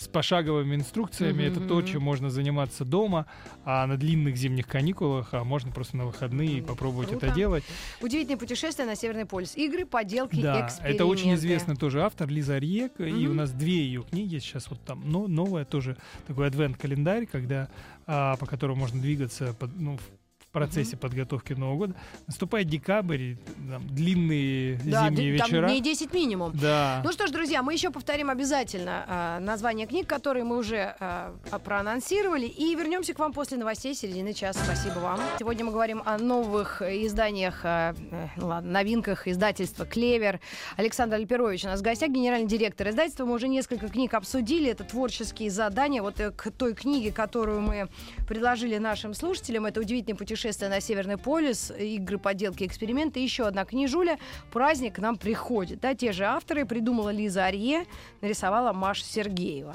с 0.00 0.06
пошаговыми 0.06 0.76
инструкциями. 0.76 1.48
Мгм, 1.48 1.56
это 1.56 1.60
то, 1.68 1.82
чем 1.82 2.02
можно 2.02 2.30
заниматься 2.30 2.84
дома, 2.84 3.26
а 3.64 3.84
на 3.86 3.96
длинных 3.96 4.36
зимних 4.36 4.68
каникулах, 4.68 5.30
а 5.34 5.42
можно 5.42 5.72
просто 5.72 5.96
на 5.96 6.06
выходные 6.06 6.62
попробовать 6.62 7.08
Круто. 7.08 7.26
это 7.26 7.34
делать. 7.34 7.64
Удивительное 8.00 8.38
путешествие 8.38 8.86
на 8.86 8.94
Северный 8.94 9.26
полюс. 9.26 9.56
Игры, 9.56 9.84
поделки, 9.86 10.40
Да, 10.40 10.64
эксперименты. 10.66 10.94
это 10.94 11.04
очень 11.06 11.34
известный 11.34 11.74
тоже 11.74 12.02
автор 12.04 12.28
Лиза 12.28 12.54
Арьек, 12.54 13.00
и 13.00 13.26
у 13.26 13.34
нас 13.34 13.50
две 13.50 13.78
ее 13.82 14.04
книги 14.04 14.38
сейчас 14.38 14.70
вот 14.70 14.80
там, 14.84 15.02
но 15.04 15.26
новая 15.26 15.64
тоже 15.64 15.96
такой 16.28 16.46
адвент-календарь, 16.46 17.26
когда 17.26 17.68
а, 18.06 18.36
по 18.36 18.46
которому 18.46 18.78
можно 18.80 19.00
двигаться 19.02 19.52
под- 19.52 19.76
ну, 19.76 19.98
в 20.48 20.50
процессе 20.50 20.96
подготовки 20.96 21.52
Нового 21.52 21.76
года. 21.76 21.94
Наступает 22.26 22.68
декабрь, 22.68 23.34
там, 23.70 23.86
длинные 23.86 24.76
Да, 24.84 25.08
зимние 25.10 25.32
д- 25.32 25.38
там 25.38 25.46
вечера. 25.50 25.66
дней 25.68 25.80
10 25.82 26.14
минимум. 26.14 26.52
Да. 26.54 27.02
Ну 27.04 27.12
что 27.12 27.26
ж, 27.26 27.30
друзья, 27.30 27.62
мы 27.62 27.74
еще 27.74 27.90
повторим 27.90 28.30
обязательно 28.30 29.04
э, 29.06 29.44
название 29.44 29.86
книг, 29.86 30.06
которые 30.06 30.44
мы 30.44 30.56
уже 30.56 30.96
э, 30.98 31.32
проанонсировали, 31.64 32.46
и 32.46 32.74
вернемся 32.74 33.12
к 33.12 33.18
вам 33.18 33.34
после 33.34 33.58
новостей 33.58 33.94
середины 33.94 34.32
часа. 34.32 34.60
Спасибо 34.64 35.00
вам. 35.00 35.20
Сегодня 35.38 35.66
мы 35.66 35.72
говорим 35.72 36.02
о 36.06 36.16
новых 36.16 36.80
изданиях, 36.80 37.60
э, 37.64 37.92
ладно, 38.38 38.70
новинках 38.70 39.28
издательства 39.28 39.84
«Клевер». 39.84 40.40
Александр 40.78 41.16
Альперович 41.16 41.64
у 41.66 41.68
нас 41.68 41.80
в 41.80 41.82
гостях, 41.82 42.08
генеральный 42.08 42.48
директор 42.48 42.88
издательства. 42.88 43.26
Мы 43.26 43.34
уже 43.34 43.48
несколько 43.48 43.88
книг 43.88 44.14
обсудили. 44.14 44.70
Это 44.70 44.84
творческие 44.84 45.50
задания. 45.50 46.00
Вот 46.00 46.18
э, 46.20 46.30
к 46.30 46.50
той 46.52 46.72
книге, 46.74 47.12
которую 47.12 47.60
мы 47.60 47.88
предложили 48.26 48.78
нашим 48.78 49.12
слушателям, 49.12 49.66
это 49.66 49.80
«Удивительное 49.80 50.16
путешествие 50.16 50.37
на 50.46 50.80
Северный 50.80 51.18
полюс», 51.18 51.70
игры, 51.70 52.18
поделки, 52.18 52.64
эксперименты. 52.64 53.20
Еще 53.20 53.46
одна 53.46 53.64
книжуля 53.64 54.18
«Праздник 54.52 54.94
к 54.96 54.98
нам 54.98 55.16
приходит». 55.16 55.80
Да, 55.80 55.94
те 55.94 56.12
же 56.12 56.24
авторы 56.24 56.64
придумала 56.64 57.10
Лиза 57.10 57.44
Арье, 57.44 57.84
нарисовала 58.20 58.72
Маша 58.72 59.04
Сергеева. 59.04 59.74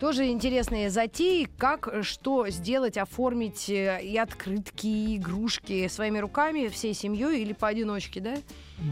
Тоже 0.00 0.26
интересные 0.28 0.90
затеи, 0.90 1.48
как 1.56 1.88
что 2.02 2.48
сделать, 2.48 2.98
оформить 2.98 3.68
э, 3.70 4.00
и 4.02 4.16
открытки, 4.18 4.86
и 4.86 5.16
игрушки 5.16 5.88
своими 5.88 6.18
руками, 6.18 6.68
всей 6.68 6.94
семьей 6.94 7.42
или 7.42 7.52
поодиночке, 7.52 8.20
да? 8.20 8.36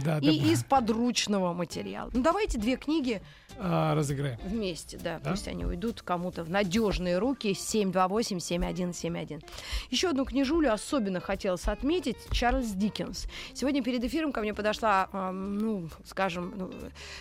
Да, 0.04 0.18
И 0.18 0.40
да. 0.40 0.46
из 0.52 0.62
подручного 0.64 1.52
материала. 1.52 2.08
Ну, 2.14 2.22
давайте 2.22 2.56
две 2.58 2.76
книги 2.76 3.20
А, 3.58 3.94
разыграем. 3.94 4.38
вместе, 4.44 4.96
да, 4.96 5.18
Да? 5.22 5.30
пусть 5.30 5.48
они 5.48 5.64
уйдут 5.64 6.02
кому-то 6.02 6.44
в 6.44 6.50
надежные 6.50 7.18
руки 7.18 7.52
728-7171. 7.52 9.42
Еще 9.90 10.08
одну 10.08 10.24
книжулю 10.24 10.72
особенно 10.72 11.20
хотелось 11.20 11.66
отметить 11.66 12.16
Чарльз 12.30 12.68
Диккенс. 12.70 13.26
Сегодня 13.54 13.82
перед 13.82 14.04
эфиром 14.04 14.32
ко 14.32 14.40
мне 14.40 14.54
подошла, 14.54 15.08
эм, 15.12 15.58
ну, 15.58 15.88
скажем, 16.04 16.54
ну, 16.56 16.70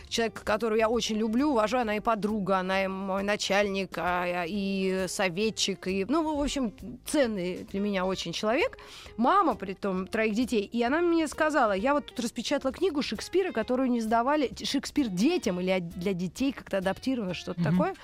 человек, 0.07 0.41
которую 0.43 0.77
я 0.79 0.87
очень 0.89 1.17
люблю, 1.17 1.49
уважаю, 1.51 1.81
она 1.81 1.95
и 1.97 1.99
подруга, 1.99 2.59
она 2.59 2.83
и 2.83 2.87
мой 2.87 3.23
начальник, 3.23 3.93
а, 3.97 4.45
и 4.47 5.05
советчик, 5.07 5.87
и, 5.87 6.05
ну, 6.07 6.37
в 6.37 6.41
общем, 6.41 6.73
ценный 7.05 7.65
для 7.71 7.79
меня 7.79 8.05
очень 8.05 8.33
человек. 8.33 8.77
Мама, 9.17 9.55
при 9.55 9.73
том, 9.73 10.05
троих 10.07 10.35
детей. 10.35 10.61
И 10.63 10.83
она 10.83 11.01
мне 11.01 11.27
сказала, 11.27 11.71
я 11.73 11.93
вот 11.93 12.05
тут 12.05 12.19
распечатала 12.19 12.50
книгу 12.59 13.01
Шекспира, 13.01 13.51
которую 13.51 13.89
не 13.89 14.01
сдавали, 14.01 14.51
Шекспир 14.63 15.07
детям 15.07 15.59
или 15.59 15.79
для 15.79 16.13
детей 16.13 16.51
как-то 16.51 16.77
адаптировано, 16.79 17.33
что-то 17.33 17.61
Мгм. 17.61 17.71
такое. 17.71 17.95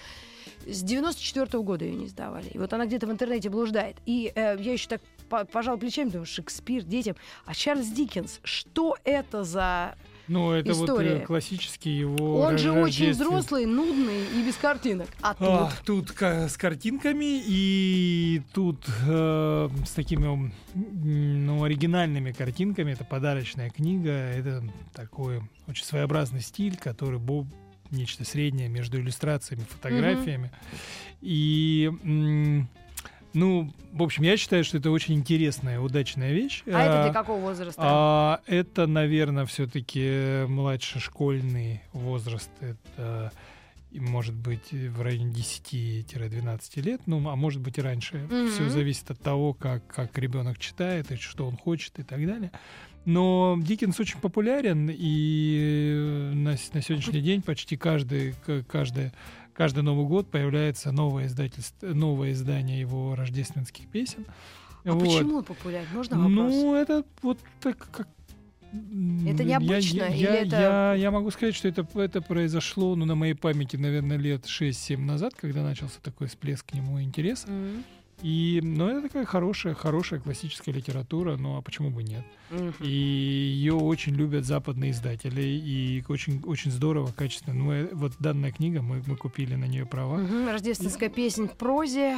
С 0.66 0.82
94 0.84 1.62
года 1.64 1.86
ее 1.86 1.96
не 1.96 2.08
сдавали. 2.08 2.48
И 2.50 2.58
вот 2.58 2.74
она 2.74 2.86
где-то 2.86 3.08
в 3.08 3.12
интернете 3.12 3.50
блуждает. 3.50 3.98
И 4.06 4.32
э, 4.36 4.58
я 4.60 4.74
еще 4.74 4.88
так 4.90 5.02
по- 5.30 5.46
пожал 5.46 5.78
плечами, 5.78 6.10
думаю, 6.10 6.26
Шекспир, 6.26 6.84
детям. 6.84 7.16
А 7.46 7.54
Чарльз 7.54 7.88
Диккенс, 7.88 8.40
что 8.44 8.98
это 9.04 9.44
за... 9.44 9.96
Ну, 10.28 10.52
это 10.52 10.72
История. 10.72 11.14
вот 11.14 11.22
э, 11.22 11.26
классический 11.26 11.92
его 11.92 12.42
Он 12.42 12.58
же 12.58 12.72
очень 12.72 13.12
взрослый, 13.12 13.66
нудный 13.66 14.26
и 14.36 14.46
без 14.46 14.56
картинок. 14.56 15.08
А 15.22 15.34
тут... 15.34 15.48
А, 15.48 15.72
тут 15.86 16.12
с 16.20 16.58
картинками 16.58 17.42
и 17.46 18.42
тут 18.54 18.86
э, 19.08 19.70
с 19.86 19.92
такими 19.92 20.52
ну, 20.74 21.64
оригинальными 21.64 22.32
картинками. 22.32 22.92
Это 22.92 23.06
подарочная 23.06 23.70
книга. 23.70 24.12
Это 24.12 24.64
такой 24.94 25.42
очень 25.68 25.86
своеобразный 25.86 26.42
стиль, 26.42 26.78
который 26.78 27.20
был 27.20 27.48
нечто 27.92 28.26
среднее 28.26 28.68
между 28.68 29.00
иллюстрациями 29.00 29.62
и 29.62 29.66
фотографиями. 29.66 30.52
И, 31.22 31.92
м, 32.04 32.68
ну, 33.38 33.74
в 33.94 34.04
общем, 34.04 34.24
я 34.24 34.36
считаю, 34.38 34.64
что 34.64 34.78
это 34.78 34.90
очень 34.92 35.16
интересная, 35.16 35.80
удачная 35.80 36.34
вещь. 36.34 36.64
А 36.66 36.70
это 36.82 37.02
для 37.04 37.12
А, 37.12 37.14
какого 37.14 37.40
возраста? 37.40 37.82
а, 37.84 38.42
это, 38.48 38.88
наверное, 38.88 39.46
все-таки 39.46 40.46
младшешкольный 40.48 41.82
возраст. 41.94 42.50
Это 42.60 43.32
может 43.92 44.36
быть 44.36 44.72
в 44.72 45.02
районе 45.02 45.32
10-12 45.34 46.82
лет, 46.82 47.02
ну, 47.06 47.28
а 47.30 47.36
может 47.36 47.62
быть 47.62 47.78
и 47.78 47.82
раньше. 47.82 48.18
Мгм. 48.30 48.50
Все 48.52 48.70
зависит 48.70 49.10
от 49.12 49.20
того, 49.22 49.54
как, 49.54 49.86
как 49.88 50.18
ребенок 50.18 50.58
читает, 50.58 51.12
и 51.12 51.16
что 51.16 51.48
он 51.48 51.56
хочет 51.58 51.98
и 52.00 52.04
так 52.04 52.26
далее. 52.26 52.52
Но 53.06 53.58
Диккенс 53.62 53.98
очень 54.02 54.20
популярен, 54.20 54.90
и 54.94 56.32
на, 56.34 56.52
на 56.74 56.82
сегодняшний 56.82 57.22
день 57.22 57.42
почти 57.42 57.78
каждый, 57.78 58.34
к- 58.46 58.64
каждый, 59.58 59.84
Новый 59.84 60.06
год 60.06 60.30
появляется 60.30 60.92
новое, 60.92 61.26
издательство, 61.26 61.88
новое 61.88 62.32
издание 62.32 62.80
его 62.80 63.16
рождественских 63.16 63.88
песен. 63.88 64.26
а 64.86 64.92
Вот. 64.94 65.04
почему 65.04 65.38
он 65.38 65.44
популярен? 65.44 65.88
Можно 65.94 66.18
вопрос? 66.20 66.54
Ну, 66.54 66.76
это 66.76 67.04
вот 67.24 67.40
так 67.60 67.78
как... 67.92 68.08
Это 69.26 69.44
я- 69.44 69.60
необычно 69.60 69.98
я, 70.04 70.08
или 70.10 70.22
я, 70.24 70.36
это- 70.36 70.56
я, 70.60 70.94
я 70.96 71.12
могу 71.12 71.32
сказать, 71.32 71.56
что 71.56 71.68
это, 71.68 71.88
это 71.96 72.22
произошло, 72.22 72.96
ну, 72.96 73.06
на 73.06 73.16
моей 73.16 73.34
памяти, 73.34 73.78
наверное, 73.78 74.18
лет 74.18 74.46
6-7 74.46 74.98
назад, 75.00 75.34
когда 75.36 75.64
начался 75.64 76.00
такой 76.02 76.28
всплеск 76.28 76.66
к 76.68 76.74
нему 76.74 77.02
интереса. 77.02 77.48
М, 77.48 77.84
И, 78.24 78.60
ну, 78.64 78.88
это 78.88 79.04
такая 79.04 79.26
хорошая, 79.26 79.76
хорошая 79.76 80.20
классическая 80.20 80.72
литература, 80.72 81.38
ну, 81.38 81.58
а 81.58 81.62
почему 81.62 81.92
бы 81.92 82.02
нет? 82.04 82.26
мгм. 82.50 82.74
И 82.80 82.90
ее 82.90 83.74
очень 83.76 84.16
любят 84.16 84.44
западные 84.46 84.92
издатели, 84.92 85.44
и 85.44 86.04
очень, 86.10 86.42
очень 86.46 86.72
здорово, 86.72 87.12
качественно. 87.16 87.54
Ну, 87.56 87.72
э, 87.72 87.90
вот 87.94 88.14
данная 88.20 88.52
книга, 88.52 88.82
мы, 88.82 89.04
мы 89.06 89.16
купили 89.16 89.54
на 89.56 89.66
нее 89.66 89.86
права. 89.86 90.18
Мгм. 90.18 90.48
Рождественская 90.50 91.10
песнь 91.10 91.48
в 91.48 91.54
прозе. 91.54 92.18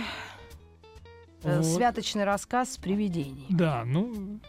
э, 1.44 1.58
Вот. 1.58 1.66
Святочный 1.66 2.24
рассказ 2.24 2.74
с 2.74 2.78
привидений. 2.78 3.46
Да, 3.50 3.84
ну... 3.86 4.40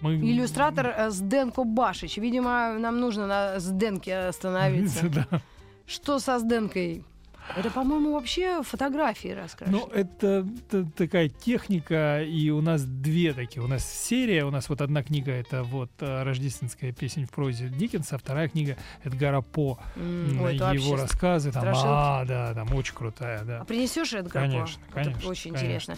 Мы... 0.00 0.14
Иллюстратор 0.16 0.86
э, 0.86 1.10
Сденко 1.10 1.64
Башич. 1.64 2.18
Видимо, 2.18 2.78
нам 2.78 3.00
нужно 3.00 3.26
на 3.26 3.58
Сденке 3.58 4.16
остановиться. 4.28 5.08
Да. 5.30 5.40
Что 5.86 6.18
со 6.18 6.38
Сденкой? 6.38 7.04
Это, 7.56 7.70
по-моему, 7.70 8.12
вообще 8.12 8.62
фотографии 8.62 9.28
раскрашены. 9.28 9.78
Ну, 9.78 9.86
это, 9.92 10.46
т- 10.70 10.84
такая 10.96 11.28
техника, 11.28 12.22
и 12.22 12.50
у 12.50 12.60
нас 12.60 12.84
две 12.84 13.32
такие. 13.32 13.62
У 13.62 13.66
нас 13.66 13.84
серия, 13.84 14.44
у 14.44 14.50
нас 14.50 14.68
вот 14.68 14.80
одна 14.80 15.02
книга 15.02 15.32
это 15.32 15.62
вот 15.64 15.90
э, 16.00 16.22
рождественская 16.22 16.92
песень 16.92 17.24
в 17.26 17.30
прозе 17.30 17.68
Диккенса, 17.68 18.16
а 18.16 18.18
вторая 18.18 18.48
книга 18.48 18.76
Эдгара 19.02 19.40
По, 19.40 19.78
м, 19.96 20.40
ой, 20.42 20.56
это 20.56 20.72
его 20.72 20.96
рассказы, 20.96 21.50
там, 21.50 21.62
страшилки. 21.62 21.86
а, 21.88 22.24
да, 22.26 22.54
там 22.54 22.74
очень 22.74 22.94
крутая, 22.94 23.42
да. 23.44 23.60
А 23.60 23.64
принесешь 23.64 24.12
Эдгар 24.12 24.44
По? 24.44 24.50
Конечно, 24.50 24.80
Это 24.86 24.94
конечно, 24.94 25.30
очень 25.30 25.52
конечно. 25.52 25.92
интересно. 25.92 25.96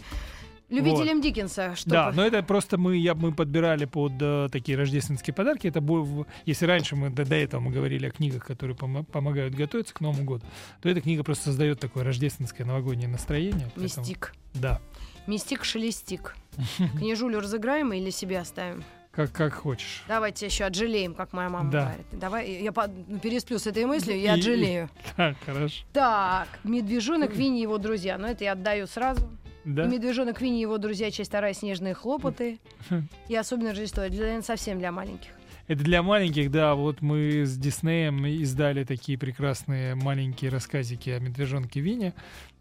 Любителям 0.71 1.21
Диккенса, 1.21 1.75
что 1.77 1.91
Да, 1.91 2.13
но 2.13 2.25
это 2.25 2.43
просто 2.43 2.79
мы, 2.79 2.97
я, 2.97 3.15
мы 3.15 3.33
подбирали 3.33 3.85
под 3.87 4.13
э, 4.21 4.49
такие 4.53 4.79
рождественские 4.79 5.35
подарки. 5.35 5.67
Это 5.67 5.81
в- 5.81 6.27
если 6.47 6.65
раньше 6.67 6.97
мы 6.97 7.11
до, 7.11 7.25
до 7.25 7.35
этого 7.35 7.61
мы 7.61 7.71
говорили 7.73 8.07
о 8.07 8.11
книгах, 8.11 8.47
которые 8.47 8.77
помо- 8.77 9.05
помогают 9.05 9.55
готовиться 9.55 9.93
к 9.93 10.01
Новому 10.01 10.25
году, 10.25 10.45
то 10.81 10.89
эта 10.89 11.01
книга 11.01 11.25
просто 11.25 11.45
создает 11.47 11.81
такое 11.81 12.05
рождественское 12.05 12.67
новогоднее 12.67 13.09
настроение. 13.09 13.71
поэтому- 13.75 13.83
Мистик. 14.07 14.35
Да, 14.55 14.81
Мистик 15.27 15.65
Шелестик. 15.65 16.35
Книжулю 16.99 17.41
разыграем 17.41 17.93
или 17.93 18.11
себе 18.11 18.39
оставим? 18.39 18.83
как, 19.13 19.33
как 19.33 19.55
хочешь. 19.55 20.05
Давайте 20.07 20.47
еще 20.47 20.65
отжалеем, 20.65 21.15
как 21.15 21.33
моя 21.33 21.49
мама 21.49 21.71
Да. 21.71 21.85
говорит. 21.87 22.07
Давай, 22.13 22.63
я 22.63 22.71
по- 22.71 22.87
ну, 22.87 23.19
пересплю 23.19 23.59
с 23.59 23.67
этой 23.67 23.85
мыслью, 23.85 24.19
я 24.21 24.37
И- 24.37 24.39
отжалею. 24.39 24.89
Так, 25.17 25.37
хорошо. 25.45 25.85
Так, 25.93 26.47
медвежонок 26.63 27.35
Винни 27.35 27.59
и 27.59 27.63
его 27.63 27.77
друзья. 27.79 28.17
Но 28.19 28.29
это 28.29 28.45
я 28.45 28.53
отдаю 28.53 28.87
сразу. 28.87 29.29
Да? 29.65 29.87
Медвежонок 29.87 30.41
Винни 30.41 30.59
и 30.59 30.63
его 30.63 30.79
друзья, 30.79 31.11
часть 31.11 31.31
вторая, 31.31 31.53
снежные 31.53 31.95
хлопоты. 31.95 32.59
И 33.29 33.37
особенно 33.37 33.71
Рождество. 33.71 34.03
Наверное, 34.03 34.43
совсем 34.43 34.79
для 34.79 34.91
маленьких. 34.91 35.31
Это 35.71 35.85
для 35.85 36.03
маленьких, 36.03 36.51
да. 36.51 36.75
Вот 36.75 37.01
мы 37.01 37.45
с 37.45 37.57
Диснеем 37.57 38.27
издали 38.27 38.83
такие 38.83 39.17
прекрасные 39.17 39.95
маленькие 39.95 40.51
рассказики 40.51 41.11
о 41.11 41.21
медвежонке 41.21 41.79
Вине 41.79 42.13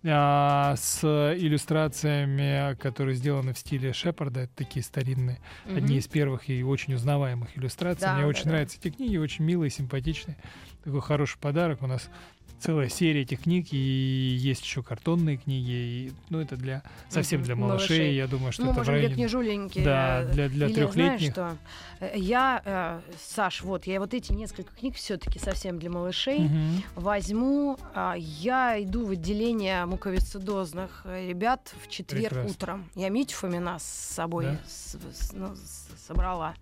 а, 0.04 0.76
с 0.78 1.04
иллюстрациями, 1.04 2.76
которые 2.76 3.16
сделаны 3.16 3.54
в 3.54 3.58
стиле 3.58 3.94
Шепарда. 3.94 4.42
Это 4.42 4.54
такие 4.56 4.84
старинные, 4.84 5.40
одни 5.66 5.98
из 5.98 6.08
первых 6.08 6.50
и 6.50 6.62
очень 6.62 6.94
узнаваемых 6.94 7.58
иллюстраций. 7.58 8.02
Да, 8.02 8.14
Мне 8.14 8.24
да, 8.24 8.28
очень 8.28 8.44
да. 8.44 8.50
нравятся 8.52 8.78
эти 8.78 8.94
книги, 8.94 9.18
очень 9.18 9.44
милые, 9.44 9.72
симпатичные. 9.72 10.38
Такой 10.84 11.02
хороший 11.02 11.40
подарок. 11.40 11.82
У 11.82 11.88
нас 11.88 12.12
целая 12.60 12.90
серия 12.90 13.22
этих 13.22 13.44
книг, 13.44 13.68
и 13.72 13.78
есть 13.78 14.64
еще 14.64 14.84
картонные 14.84 15.38
книги. 15.38 15.70
И, 15.72 16.12
ну, 16.30 16.40
это 16.40 16.56
для 16.58 16.84
совсем 17.10 17.42
для 17.44 17.56
малышей. 17.56 17.98
малышей. 17.98 18.16
Я 18.16 18.28
думаю, 18.28 18.52
что 18.52 18.64
ну, 18.64 18.72
это 18.72 18.76
в 18.76 18.78
может, 18.80 18.94
для 18.94 18.98
районе... 19.02 19.16
книжуленьки. 19.16 19.84
Да, 19.84 20.22
э, 20.24 20.32
для, 20.34 20.50
для 20.50 20.66
Или, 20.68 20.74
трехлетних. 20.76 21.34
знаешь 21.34 21.58
что? 22.00 22.06
Э, 22.06 22.12
Я, 22.18 22.62
э, 22.66 23.02
Саш, 23.20 23.62
вот, 23.62 23.88
я 23.88 24.00
вот 24.00 24.14
эти 24.14 24.32
несколько 24.34 24.74
книг 24.76 24.96
все-таки 24.96 25.40
совсем 25.40 25.80
для 25.80 25.90
малышей 25.90 26.40
Мгм. 26.40 26.84
возьму. 26.96 27.78
А, 27.94 28.16
Я 28.18 28.82
иду 28.82 29.06
в 29.06 29.12
отделение 29.12 29.86
муковисцидозных 29.86 31.02
э, 31.06 31.28
ребят 31.30 31.74
в 31.84 31.90
четверг 31.90 32.30
Прекрасно. 32.30 32.52
утром. 32.52 32.90
Я 32.96 33.10
Митю 33.10 33.36
Фомина 33.36 33.80
с 33.80 33.84
собой 33.84 34.46
Да? 34.46 34.60
с- 34.68 34.98
с- 35.28 35.34
ну, 35.34 35.56
с- 35.56 35.88
собрала. 36.08 36.56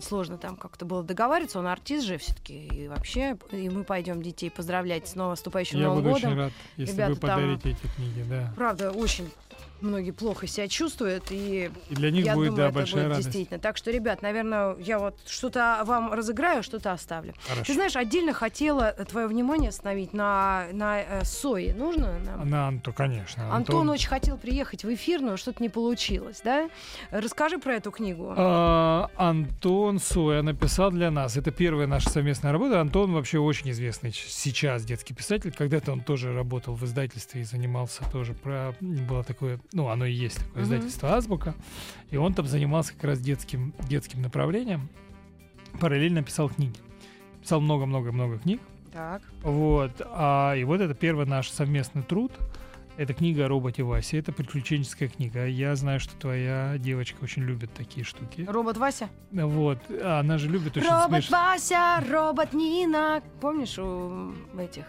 Сложно 0.00 0.36
там 0.36 0.56
как-то 0.56 0.84
было 0.84 1.02
договариваться, 1.02 1.58
он 1.58 1.66
артист 1.68 2.06
же 2.06 2.18
все-таки. 2.18 2.66
И 2.66 2.88
вообще, 2.88 3.38
и 3.50 3.70
мы 3.70 3.82
пойдем 3.84 4.20
детей 4.20 4.50
поздравлять 4.50 5.08
с 5.08 5.14
новым 5.14 5.30
наступающим 5.32 5.78
Я 5.78 5.86
Новым 5.88 6.02
буду 6.02 6.14
годом. 6.14 6.30
очень 6.32 6.38
рад, 6.40 6.52
если 6.76 6.92
Ребята 6.94 7.10
вы 7.14 7.16
там- 7.20 7.30
подарите 7.40 7.70
эти 7.70 7.86
книги, 7.94 8.24
да. 8.28 8.52
Правда, 8.56 8.90
очень 8.90 9.30
многие 9.80 10.10
плохо 10.10 10.46
себя 10.46 10.68
чувствуют, 10.68 11.24
и 11.30 11.70
И 11.90 11.94
для 11.94 12.10
них 12.10 12.24
я 12.24 12.34
будет, 12.34 12.50
думаю, 12.50 12.56
да, 12.56 12.68
это 12.68 12.74
большая 12.74 12.94
будет 13.02 13.10
радость. 13.10 13.26
действительно. 13.28 13.60
Так 13.60 13.76
что, 13.76 13.90
ребят, 13.90 14.22
наверное, 14.22 14.76
я 14.78 14.98
вот 14.98 15.16
что-то 15.26 15.82
вам 15.84 16.12
разыграю, 16.12 16.62
что-то 16.62 16.92
оставлю. 16.92 17.34
Хорошо. 17.46 17.64
Ты 17.64 17.74
знаешь, 17.74 17.96
отдельно 17.96 18.32
хотела 18.32 18.92
твое 19.08 19.26
внимание 19.26 19.68
остановить 19.70 20.12
на, 20.12 20.66
на 20.72 21.00
э, 21.00 21.24
Сое. 21.24 21.74
Нужно 21.74 22.18
нам? 22.24 22.48
На 22.48 22.68
Анту, 22.68 22.92
конечно. 22.92 23.54
Антон 23.54 23.88
очень 23.88 24.08
хотел 24.08 24.36
приехать 24.36 24.84
в 24.84 24.92
эфир, 24.92 25.20
но 25.20 25.36
что-то 25.36 25.62
не 25.62 25.68
получилось, 25.68 26.40
да? 26.44 26.68
Расскажи 27.10 27.58
про 27.58 27.74
эту 27.74 27.90
книгу. 27.90 28.32
А, 28.36 29.10
Антон 29.16 29.98
Соя 29.98 30.42
написал 30.42 30.90
для 30.90 31.10
нас. 31.10 31.36
Это 31.36 31.50
первая 31.50 31.86
наша 31.86 32.10
совместная 32.10 32.52
работа. 32.52 32.80
Антон 32.80 33.12
вообще 33.12 33.38
очень 33.38 33.70
известный 33.70 34.12
сейчас 34.12 34.84
детский 34.84 35.14
писатель. 35.14 35.52
Когда-то 35.52 35.92
он 35.92 36.00
тоже 36.00 36.32
работал 36.32 36.74
в 36.74 36.84
издательстве 36.84 37.42
и 37.42 37.44
занимался 37.44 38.02
тоже 38.12 38.34
про... 38.34 38.74
Было 38.80 39.24
такое... 39.24 39.58
Ну, 39.72 39.88
оно 39.88 40.06
и 40.06 40.12
есть 40.12 40.38
такое 40.38 40.62
издательство 40.62 41.14
«Азбука». 41.14 41.54
И 42.10 42.16
он 42.16 42.34
там 42.34 42.46
занимался 42.46 42.94
как 42.94 43.04
раз 43.04 43.20
детским, 43.20 43.74
детским 43.88 44.22
направлением. 44.22 44.88
Параллельно 45.80 46.22
писал 46.22 46.48
книги. 46.48 46.78
Писал 47.42 47.60
много-много-много 47.60 48.38
книг. 48.38 48.60
Так. 48.92 49.22
Вот. 49.42 49.92
А, 50.06 50.54
и 50.54 50.64
вот 50.64 50.80
это 50.80 50.94
первый 50.94 51.26
наш 51.26 51.50
совместный 51.50 52.02
труд. 52.02 52.32
Это 52.96 53.12
книга 53.12 53.44
о 53.44 53.48
роботе 53.48 53.82
Васе. 53.82 54.18
Это 54.18 54.32
приключенческая 54.32 55.08
книга. 55.08 55.46
Я 55.46 55.76
знаю, 55.76 56.00
что 56.00 56.16
твоя 56.16 56.78
девочка 56.78 57.22
очень 57.22 57.42
любит 57.42 57.70
такие 57.74 58.04
штуки. 58.04 58.46
Робот 58.48 58.78
Вася? 58.78 59.10
Вот. 59.32 59.78
Она 60.02 60.38
же 60.38 60.48
любит 60.48 60.78
очень 60.78 60.88
робот 60.88 61.24
смешно. 61.24 61.36
Вася, 61.36 62.04
робот 62.10 62.54
Нина. 62.54 63.22
Помнишь 63.42 63.78
у 63.78 64.32
этих? 64.58 64.86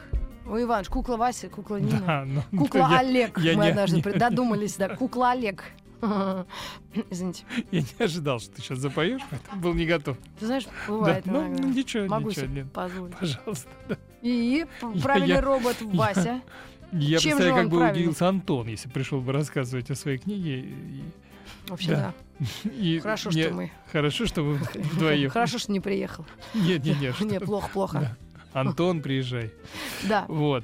У 0.50 0.58
Иванш, 0.58 0.88
кукла 0.90 1.18
Вася, 1.18 1.50
кукла 1.50 1.78
Нина. 1.80 2.00
Да, 2.06 2.26
ну, 2.52 2.60
Кукла 2.60 2.88
я, 2.92 3.00
Олег. 3.00 3.38
я 3.40 3.58
Мы 3.58 3.66
не- 3.66 3.70
однажды 3.72 3.98
не- 3.98 4.18
додумались, 4.20 4.76
да. 4.78 4.90
Кукла 4.96 5.32
Олег. 5.32 5.64
Извините. 7.10 7.44
я 7.72 7.82
не 7.82 8.04
ожидал, 8.06 8.40
что 8.40 8.56
ты 8.56 8.62
сейчас 8.62 8.78
запоешь, 8.80 9.22
поэтому 9.30 9.62
был 9.62 9.74
не 9.74 9.86
готов. 9.86 10.18
Ты 10.40 10.46
знаешь, 10.46 10.66
Да, 10.66 10.72
бывает 10.88 11.26
ну, 11.26 11.48
иногда. 11.48 11.64
ничего, 11.68 12.06
Могу 12.08 12.30
ничего, 12.30 12.46
себе 12.46 12.56
Лен, 12.56 12.70
позволить. 12.70 13.16
пожалуйста. 13.18 13.70
да. 13.90 13.98
И 14.22 14.66
Я- 14.94 15.02
правильный 15.02 15.28
я- 15.36 15.42
робот 15.42 15.78
Вася. 15.82 16.42
Я 16.94 17.18
Чем 17.20 17.32
представляю, 17.38 17.56
как 17.56 17.70
бы 17.70 17.78
правильный? 17.80 18.00
удивился 18.00 18.30
Антон, 18.30 18.68
если 18.68 18.90
пришел 18.90 19.20
бы 19.22 19.34
рассказывать 19.34 19.90
о 19.92 19.96
своей 19.96 20.18
книге. 20.20 20.60
И, 20.62 21.04
Вообще, 21.68 21.92
Да. 21.92 22.14
да. 22.40 22.70
и 22.70 23.00
Хорошо, 23.00 23.30
мне- 23.30 23.44
что 23.44 23.54
мы. 23.54 23.72
Хорошо, 23.92 24.26
что 24.26 24.42
вы 24.44 24.54
вдвоем. 24.94 25.30
Хорошо, 25.30 25.58
что 25.58 25.72
не 25.72 25.80
приехал. 25.82 26.26
Нет, 26.54 26.84
нет, 26.86 27.00
нет. 27.02 27.20
Не, 27.22 27.38
что- 27.38 27.46
плохо, 27.46 27.70
плохо. 27.74 28.18
Антон, 28.60 29.02
приезжай. 29.02 29.52
Да. 30.08 30.26
Вот. 30.28 30.64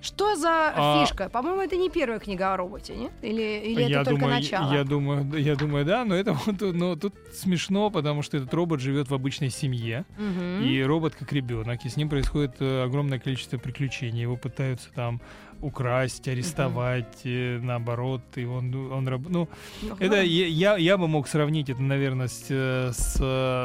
Что 0.00 0.36
за 0.36 0.72
А- 0.76 1.00
фишка? 1.06 1.30
По-моему, 1.30 1.62
это 1.62 1.76
не 1.78 1.88
первая 1.88 2.18
книга 2.18 2.52
о 2.52 2.58
роботе, 2.58 2.94
нет? 2.94 3.12
Или, 3.22 3.62
или 3.64 3.80
я 3.84 4.00
это 4.02 4.10
только 4.10 4.20
думаю, 4.20 4.34
начало? 4.34 4.70
Я 4.74 4.84
думаю, 4.84 5.38
я 5.38 5.56
думаю, 5.56 5.86
да, 5.86 6.04
но 6.04 6.14
это 6.14 6.34
вот, 6.34 6.60
но 6.60 6.94
тут 6.94 7.14
смешно, 7.32 7.88
потому 7.88 8.20
что 8.20 8.36
этот 8.36 8.52
робот 8.52 8.80
живет 8.80 9.08
в 9.08 9.14
обычной 9.14 9.48
семье, 9.48 10.04
Мгм. 10.18 10.62
и 10.62 10.82
робот 10.82 11.14
как 11.14 11.32
ребенок, 11.32 11.86
и 11.86 11.88
с 11.88 11.96
ним 11.96 12.10
происходит 12.10 12.56
э, 12.60 12.82
огромное 12.84 13.18
количество 13.18 13.56
приключений. 13.56 14.20
Его 14.20 14.36
пытаются 14.36 14.90
там 14.94 15.22
украсть, 15.64 16.28
арестовать, 16.28 17.22
э, 17.24 17.58
наоборот, 17.62 18.20
и 18.36 18.44
он, 18.44 18.74
он 18.92 19.08
раб- 19.08 19.28
ну, 19.28 19.48
Ну, 19.82 19.96
это 19.98 20.22
я, 20.22 20.76
я, 20.76 20.96
бы 20.98 21.08
мог 21.08 21.26
сравнить 21.26 21.70
это, 21.70 21.82
наверное, 21.82 22.28
с, 22.28 22.46
э, 22.50 22.90
с, 22.92 23.18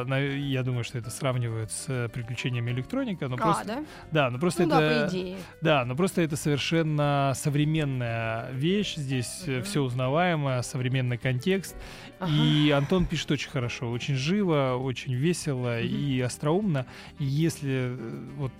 на- 0.07 0.19
я 0.19 0.63
думаю, 0.63 0.83
что 0.85 0.97
это 0.97 1.09
сравнивают 1.09 1.71
с 1.71 1.85
э, 1.89 2.07
приключениями 2.09 2.71
электроника, 2.71 3.27
но 3.27 3.35
А, 3.35 3.37
просто, 3.37 3.65
да? 3.65 3.83
да, 4.11 4.29
но 4.31 4.39
просто 4.39 4.63
Ну 4.63 4.69
это, 4.69 4.79
да, 4.79 4.87
по 5.05 5.09
идее. 5.09 5.37
да, 5.61 5.85
но 5.85 5.95
просто 5.95 6.21
это 6.21 6.35
совершенно 6.37 7.33
современная 7.35 8.49
вещь, 8.51 8.95
здесь 8.95 9.43
Мгм. 9.45 9.63
все 9.63 9.81
узнаваемо, 9.81 10.61
современный 10.63 11.17
контекст, 11.17 11.75
Ага. 12.19 12.31
и 12.31 12.69
Антон 12.71 13.05
пишет 13.05 13.31
очень 13.31 13.49
хорошо, 13.49 13.91
очень 13.91 14.15
живо, 14.15 14.75
очень 14.79 15.13
весело 15.13 15.77
Мгм. 15.79 15.87
и 15.87 16.21
остроумно. 16.21 16.85
И 17.19 17.25
если 17.25 17.95
вот 18.37 18.51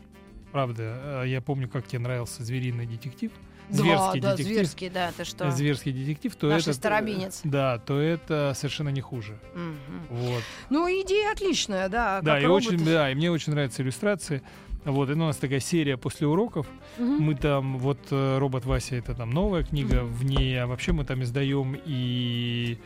правда, 0.52 1.24
э, 1.24 1.28
я 1.28 1.42
помню, 1.42 1.68
как 1.68 1.88
тебе 1.88 2.00
нравился 2.00 2.44
звериный 2.44 2.86
детектив, 2.86 3.32
зверский 3.70 4.22
да, 4.22 4.30
да, 4.30 4.36
детектив, 4.36 4.56
зверский, 4.56 4.90
да, 4.90 5.12
ты 5.16 5.26
что? 5.26 5.52
зверский 5.52 5.92
детектив, 5.92 6.36
то 6.36 6.48
Наш 6.48 6.64
это 6.64 6.74
старобинец. 6.74 7.42
да, 7.44 7.78
то 7.80 8.00
это 8.00 8.54
совершенно 8.56 8.90
не 8.90 9.02
хуже. 9.02 9.38
Мгм. 9.54 9.78
Вот. 10.10 10.44
Ну, 10.70 10.88
идея 10.88 11.32
отличная, 11.32 11.90
да. 11.90 12.22
Да, 12.22 12.40
и 12.40 12.46
робот. 12.46 12.68
очень, 12.68 12.84
да, 12.84 13.12
и 13.12 13.16
мне 13.16 13.32
очень 13.32 13.54
нравятся 13.54 13.82
иллюстрации. 13.84 14.42
Вот, 14.86 15.10
и 15.10 15.14
у 15.14 15.18
нас 15.18 15.36
такая 15.36 15.60
серия 15.60 15.98
после 15.98 16.26
уроков. 16.26 16.66
Мгм. 16.98 17.22
Мы 17.22 17.36
там, 17.36 17.78
вот 17.78 18.00
э, 18.12 18.38
робот 18.38 18.66
Вася, 18.66 18.96
это 18.96 19.14
там 19.14 19.30
новая 19.30 19.64
книга, 19.64 20.04
в 20.04 20.24
ней, 20.24 20.60
а 20.60 20.68
вообще 20.68 20.94
мы 20.94 21.04
там 21.04 21.22
издаем 21.22 21.78
и 21.86 22.80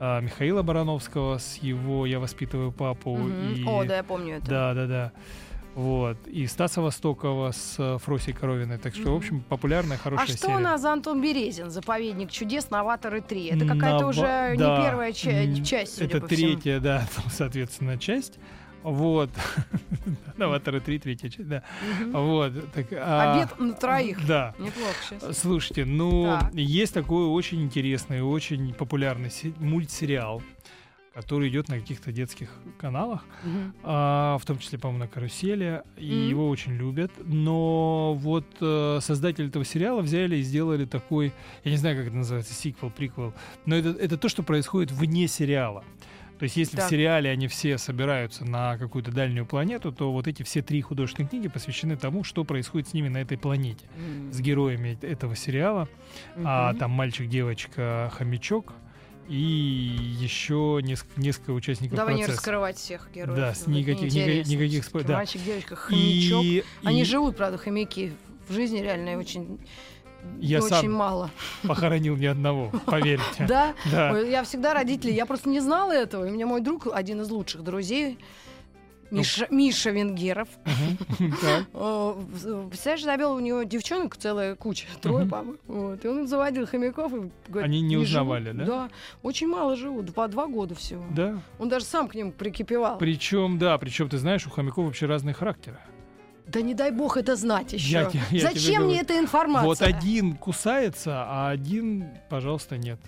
а, 0.00 0.20
Михаила 0.20 0.62
Барановского 0.62 1.38
с 1.38 1.56
его 1.56 2.06
«Я 2.06 2.20
воспитываю 2.20 2.70
папу». 2.70 3.16
Мгм. 3.16 3.54
и... 3.54 3.64
О, 3.64 3.84
да, 3.84 3.96
я 3.96 4.02
помню 4.04 4.36
это. 4.36 4.46
Да, 4.46 4.74
да, 4.74 4.86
да. 4.86 5.12
Вот. 5.74 6.16
И 6.26 6.46
Стаса 6.48 6.80
Востокова 6.82 7.52
с 7.52 7.76
э, 7.78 7.98
Фросей 7.98 8.34
Коровиной. 8.34 8.78
Так 8.78 8.94
что, 8.94 9.12
в 9.12 9.16
общем, 9.16 9.40
популярная, 9.42 9.96
А 9.96 10.00
хорошая 10.00 10.26
что 10.36 10.46
серия. 10.48 10.56
у 10.56 10.58
нас 10.60 10.80
за 10.80 10.92
Антон 10.92 11.22
Березин, 11.22 11.70
заповедник 11.70 12.30
чудес, 12.32 12.70
новаторы 12.70 13.20
3? 13.20 13.46
Это 13.46 13.60
какая-то 13.66 13.98
Нава- 13.98 14.08
уже 14.08 14.22
да, 14.22 14.54
не 14.78 14.82
первая 14.84 15.12
ча- 15.12 15.64
часть, 15.64 15.94
судя 15.98 16.06
Это 16.06 16.20
по 16.20 16.26
всему. 16.26 16.52
третья, 16.54 16.80
да, 16.80 17.06
там, 17.16 17.24
соответственно, 17.30 17.96
часть. 17.96 18.38
Вот. 18.82 19.30
Новаторы 20.36 20.80
3, 20.80 20.98
третья 20.98 21.28
часть, 21.28 21.48
да. 21.48 21.62
Вот. 22.12 22.52
Так, 22.72 22.86
а, 22.92 23.34
Обед 23.42 23.58
на 23.60 23.72
троих. 23.74 24.26
Да. 24.26 24.54
Неплохо 24.58 24.94
сейчас. 25.08 25.38
Слушайте, 25.38 25.84
ну, 25.84 26.38
Так. 26.40 26.54
есть 26.54 26.94
такой 26.94 27.26
очень 27.26 27.62
интересный, 27.62 28.22
очень 28.22 28.72
популярный 28.74 29.30
се- 29.30 29.52
мультсериал, 29.58 30.42
который 31.18 31.48
идет 31.48 31.68
на 31.68 31.80
каких-то 31.80 32.12
детских 32.12 32.48
каналах, 32.78 33.24
Мгм. 33.42 33.74
а, 33.82 34.38
в 34.38 34.46
том 34.46 34.58
числе, 34.58 34.78
по-моему, 34.78 35.00
на 35.04 35.08
карусели, 35.08 35.82
и 35.96 36.12
Мгм. 36.12 36.28
его 36.28 36.48
очень 36.48 36.74
любят. 36.74 37.10
Но 37.24 38.14
вот 38.14 38.46
э, 38.60 38.98
создатели 39.02 39.48
этого 39.48 39.64
сериала 39.64 40.00
взяли 40.00 40.36
и 40.36 40.42
сделали 40.42 40.84
такой, 40.84 41.32
я 41.64 41.70
не 41.72 41.76
знаю, 41.76 41.96
как 41.96 42.06
это 42.06 42.16
называется, 42.16 42.54
сиквел, 42.54 42.90
приквел, 42.90 43.34
но 43.66 43.74
это, 43.74 43.88
это 43.90 44.16
то, 44.16 44.28
что 44.28 44.44
происходит 44.44 44.92
вне 44.92 45.26
сериала. 45.26 45.82
То 46.38 46.44
есть, 46.44 46.56
если 46.56 46.76
Так. 46.76 46.86
в 46.86 46.90
сериале 46.90 47.30
они 47.30 47.48
все 47.48 47.78
собираются 47.78 48.44
на 48.44 48.78
какую-то 48.78 49.10
дальнюю 49.10 49.44
планету, 49.44 49.90
то 49.90 50.12
вот 50.12 50.28
эти 50.28 50.44
все 50.44 50.62
три 50.62 50.80
художественные 50.82 51.28
книги 51.28 51.48
посвящены 51.48 51.96
тому, 51.96 52.22
что 52.22 52.44
происходит 52.44 52.86
с 52.86 52.94
ними 52.94 53.08
на 53.08 53.18
этой 53.18 53.36
планете, 53.36 53.86
М. 53.96 54.32
с 54.32 54.40
героями 54.40 54.96
этого 55.02 55.34
сериала. 55.34 55.88
А 56.44 56.70
Мгм. 56.70 56.78
там 56.78 56.90
мальчик, 56.92 57.28
девочка, 57.28 58.12
хомячок 58.14 58.72
и 59.28 59.34
еще 60.20 60.80
несколько, 60.82 61.20
несколько 61.20 61.50
участников 61.50 61.96
Давай 61.96 62.14
не 62.14 62.20
процесса. 62.22 62.38
раскрывать 62.40 62.76
всех 62.78 63.08
героев. 63.14 63.36
Да, 63.38 63.54
с 63.54 63.66
Вот 63.66 63.68
никаких- 63.74 64.12
никаких- 64.12 64.46
никаких 64.46 64.84
спо- 64.88 65.04
да. 65.04 65.14
Мальчик, 65.16 65.42
девочка, 65.44 65.76
хомячок. 65.76 66.44
И, 66.44 66.64
Они 66.84 67.02
и 67.02 67.04
живут, 67.04 67.36
правда, 67.36 67.58
хомяки. 67.58 68.12
В 68.48 68.54
жизни 68.54 68.78
реально 68.80 69.18
очень, 69.18 69.60
Я 70.40 70.58
очень 70.58 70.68
сам 70.68 70.92
мало. 70.92 71.30
похоронил 71.62 72.16
ни 72.16 72.26
одного, 72.26 72.70
поверьте. 72.86 73.46
Да? 73.46 73.74
Да. 73.92 74.18
Я 74.18 74.42
всегда 74.44 74.72
родители, 74.74 75.12
я 75.12 75.26
просто 75.26 75.48
не 75.50 75.60
знала 75.60 75.92
этого. 75.92 76.24
И 76.26 76.30
у 76.30 76.32
меня 76.32 76.46
мой 76.46 76.60
друг, 76.62 76.86
один 76.92 77.20
из 77.20 77.30
лучших 77.30 77.62
друзей, 77.62 78.18
Ну. 79.10 79.18
Миша, 79.18 79.46
Миша 79.50 79.90
Венгеров. 79.90 80.48
Так. 81.18 81.64
Э, 81.72 82.14
Представляешь, 82.68 83.02
завел 83.02 83.34
у 83.34 83.40
него 83.40 83.62
девчонок 83.62 84.16
целая 84.16 84.54
куча, 84.54 84.86
трое, 85.00 85.26
по-моему. 85.26 85.58
Вот. 85.66 86.04
И 86.04 86.08
он 86.08 86.26
заводил 86.26 86.66
хомяков. 86.66 87.12
И 87.12 87.30
говорит, 87.48 87.68
Они 87.68 87.80
не 87.80 87.94
живут». 87.94 88.06
узнавали, 88.08 88.52
да? 88.52 88.64
Да, 88.64 88.88
очень 89.22 89.48
мало 89.48 89.76
живут, 89.76 90.14
по 90.14 90.28
два 90.28 90.46
года 90.46 90.74
всего. 90.74 91.04
Да. 91.10 91.40
Он 91.58 91.68
даже 91.68 91.84
сам 91.84 92.08
к 92.08 92.14
ним 92.14 92.32
прикипевал. 92.32 92.98
Причем, 92.98 93.58
да, 93.58 93.78
причем 93.78 94.08
ты 94.08 94.18
знаешь, 94.18 94.46
у 94.46 94.50
хомяков 94.50 94.86
вообще 94.86 95.06
разные 95.06 95.34
характеры. 95.34 95.78
Да 96.46 96.62
не 96.62 96.74
дай 96.74 96.90
бог 96.90 97.16
это 97.18 97.36
знать 97.36 97.74
еще. 97.74 97.90
Я 97.90 98.10
я 98.30 98.50
Зачем 98.50 98.84
мне 98.84 99.00
эта 99.00 99.18
информация? 99.18 99.66
Вот 99.66 99.82
один 99.82 100.34
кусается, 100.34 101.24
а 101.26 101.50
один, 101.50 102.06
пожалуйста, 102.30 102.78
нет. 102.78 102.98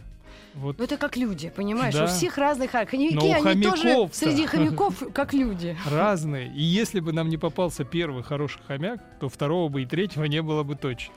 Вот. 0.55 0.79
Ну 0.79 0.85
это 0.85 0.97
как 0.97 1.17
люди, 1.17 1.53
понимаешь? 1.55 1.95
Да. 1.95 2.05
У 2.05 2.07
всех 2.07 2.37
разных 2.39 2.73
характеров. 2.73 3.03
Хомяки, 3.03 3.15
Но 3.15 3.41
у 3.41 3.47
они 3.47 3.63
тоже 3.63 4.09
среди 4.13 4.47
хомяков 4.47 5.03
как 5.15 5.33
люди. 5.33 5.77
Разные. 5.91 6.49
И 6.55 6.63
если 6.63 7.01
бы 7.01 7.13
нам 7.13 7.29
не 7.29 7.37
попался 7.39 7.85
первый 7.85 8.23
хороший 8.23 8.61
хомяк, 8.67 9.01
то 9.21 9.29
второго 9.29 9.69
бы 9.69 9.83
и 9.83 9.87
третьего 9.87 10.25
не 10.25 10.43
было 10.43 10.63
бы 10.63 10.75
точно. 10.77 11.15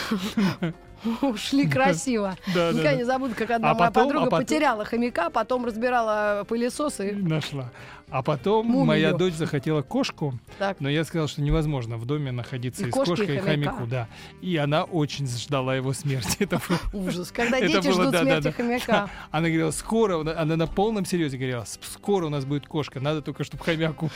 Ушли 1.22 1.68
красиво. 1.68 2.36
Да, 2.48 2.54
да, 2.54 2.70
Никогда 2.72 2.90
да. 2.90 2.96
не 2.96 3.04
забуду, 3.04 3.34
как 3.36 3.50
одна 3.50 3.70
А 3.70 3.74
моя 3.74 3.86
потом- 3.86 4.04
подруга 4.04 4.26
а 4.26 4.30
потом- 4.30 4.44
потеряла 4.46 4.84
хомяка, 4.84 5.30
потом 5.30 5.64
разбирала 5.64 6.44
пылесос 6.48 7.00
и 7.00 7.12
Нашла. 7.12 7.70
А 8.08 8.22
потом 8.22 8.66
Мумию. 8.66 8.84
моя 8.84 9.12
дочь 9.12 9.34
захотела 9.34 9.82
кошку, 9.82 10.38
так. 10.58 10.80
но 10.80 10.88
я 10.88 11.02
сказал, 11.04 11.26
что 11.26 11.42
невозможно 11.42 11.96
в 11.96 12.06
доме 12.06 12.30
находиться 12.30 12.84
И 12.84 12.88
и, 12.88 12.90
с 12.90 12.94
кошкой 12.94 13.36
и 13.36 13.38
хомяку, 13.38 13.84
да. 13.86 14.08
И 14.40 14.56
она 14.56 14.84
очень 14.84 15.26
ждала 15.26 15.74
его 15.74 15.92
смерти. 15.92 16.36
Это 16.40 16.60
было- 16.68 16.78
Ужас. 17.08 17.32
Когда 17.32 17.58
Это 17.58 17.66
дети 17.66 17.84
было, 17.88 17.92
ждут 17.94 18.04
да, 18.12 18.12
да, 18.12 18.20
смерти 18.22 18.44
да. 18.44 18.52
хомяка. 18.52 19.10
Она 19.32 19.48
говорила, 19.48 19.70
скоро, 19.72 20.20
она 20.40 20.56
на 20.56 20.66
полном 20.68 21.04
серьезе 21.04 21.36
говорила, 21.36 21.64
«С- 21.64 21.80
скоро 21.82 22.26
у 22.26 22.28
нас 22.28 22.44
будет 22.44 22.68
кошка, 22.68 23.00
надо 23.00 23.22
только, 23.22 23.42
чтобы 23.42 23.64
хомяк 23.64 24.00
умер». 24.00 24.12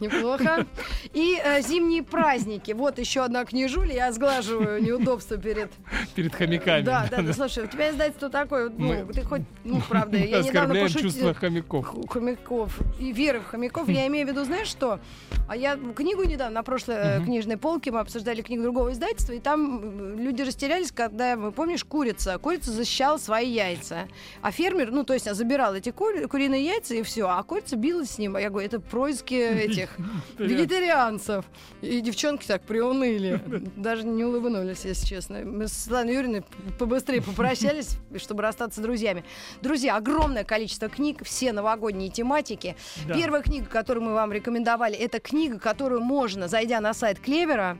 Неплохо. 0.00 0.66
И 1.14 1.40
э, 1.42 1.62
зимние 1.62 2.02
праздники. 2.02 2.72
Вот 2.72 2.98
еще 2.98 3.24
одна 3.24 3.44
книжуля. 3.46 3.94
Я 3.94 4.12
сглаживаю 4.12 4.82
неудобства 4.82 5.38
перед... 5.38 5.70
перед 6.14 6.34
хомяками. 6.34 6.82
Да, 6.82 7.06
да, 7.10 7.22
да. 7.22 7.32
Слушай, 7.32 7.64
у 7.64 7.66
тебя 7.68 7.90
издательство 7.90 8.28
такое, 8.28 8.68
ну, 8.68 8.88
Мы- 9.06 9.12
ты 9.14 9.22
хоть, 9.22 9.42
ну, 9.64 9.80
правда, 9.88 10.18
я 10.18 10.42
недавно 10.42 10.74
пошутила... 10.74 11.02
чувства 11.02 11.34
хомяков. 11.34 11.94
Хомяков 12.08 12.78
и 12.98 13.13
веры 13.14 13.40
в 13.40 13.46
хомяков. 13.46 13.88
Я 13.88 14.06
имею 14.08 14.26
в 14.26 14.30
виду, 14.30 14.44
знаешь 14.44 14.68
что? 14.68 15.00
А 15.48 15.56
я 15.56 15.76
книгу 15.76 16.24
недавно, 16.24 16.54
на 16.56 16.62
прошлой 16.62 17.16
Мгм. 17.18 17.24
книжной 17.26 17.56
полке 17.56 17.90
мы 17.90 18.00
обсуждали 18.00 18.42
книгу 18.42 18.62
другого 18.62 18.92
издательства, 18.92 19.32
и 19.34 19.40
там 19.40 20.18
люди 20.18 20.42
растерялись, 20.42 20.90
когда, 20.92 21.36
помнишь, 21.50 21.84
курица. 21.84 22.38
Курица 22.38 22.70
защищала 22.72 23.18
свои 23.18 23.50
яйца. 23.50 24.08
А 24.42 24.50
фермер, 24.50 24.90
ну, 24.90 25.04
то 25.04 25.12
есть, 25.14 25.28
а, 25.28 25.34
забирал 25.34 25.74
эти 25.74 25.90
кури- 25.90 26.26
куриные 26.26 26.64
яйца, 26.64 26.94
и 26.94 27.02
все. 27.02 27.28
А 27.28 27.42
курица 27.42 27.76
билась 27.76 28.10
с 28.10 28.18
ним. 28.18 28.36
А 28.36 28.40
я 28.40 28.50
говорю, 28.50 28.66
это 28.66 28.80
происки 28.80 29.34
этих 29.34 29.96
вегетарианцев. 30.38 31.44
И 31.82 32.00
девчонки 32.00 32.46
так 32.46 32.62
приуныли. 32.62 33.40
Даже 33.76 34.04
не 34.04 34.24
улыбнулись, 34.24 34.84
если 34.84 35.06
честно. 35.06 35.40
Мы 35.44 35.68
с 35.68 35.72
Светланой 35.72 36.14
Юрьевной 36.14 36.42
побыстрее 36.78 37.20
попрощались, 37.22 37.98
чтобы 38.16 38.42
расстаться 38.42 38.80
с 38.80 38.82
друзьями. 38.82 39.24
Друзья, 39.60 39.96
огромное 39.96 40.44
количество 40.44 40.88
книг, 40.88 41.22
все 41.24 41.52
новогодние 41.52 42.08
тематики. 42.10 42.76
Да. 43.06 43.14
Первая 43.14 43.42
книга, 43.42 43.66
которую 43.66 44.04
мы 44.04 44.14
вам 44.14 44.32
рекомендовали, 44.32 44.96
это 44.96 45.20
книга, 45.20 45.58
которую 45.58 46.00
можно, 46.00 46.48
зайдя 46.48 46.80
на 46.80 46.94
сайт 46.94 47.18
Клевера, 47.20 47.78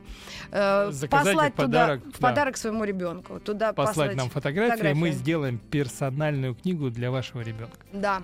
э, 0.51 0.89
Заказать 0.91 1.33
послать 1.33 1.55
как 1.55 1.65
туда 1.65 1.79
подарок, 1.79 2.03
в 2.03 2.11
да. 2.11 2.27
подарок 2.27 2.57
своему 2.57 2.83
ребенку. 2.83 3.39
Туда 3.39 3.73
Послать 3.73 4.15
нам 4.15 4.29
фотографии, 4.29 4.71
фотографии. 4.71 4.99
мы 4.99 5.11
сделаем 5.11 5.57
персональную 5.57 6.55
книгу 6.55 6.89
для 6.89 7.11
вашего 7.11 7.41
ребенка. 7.41 7.77
Да, 7.91 8.21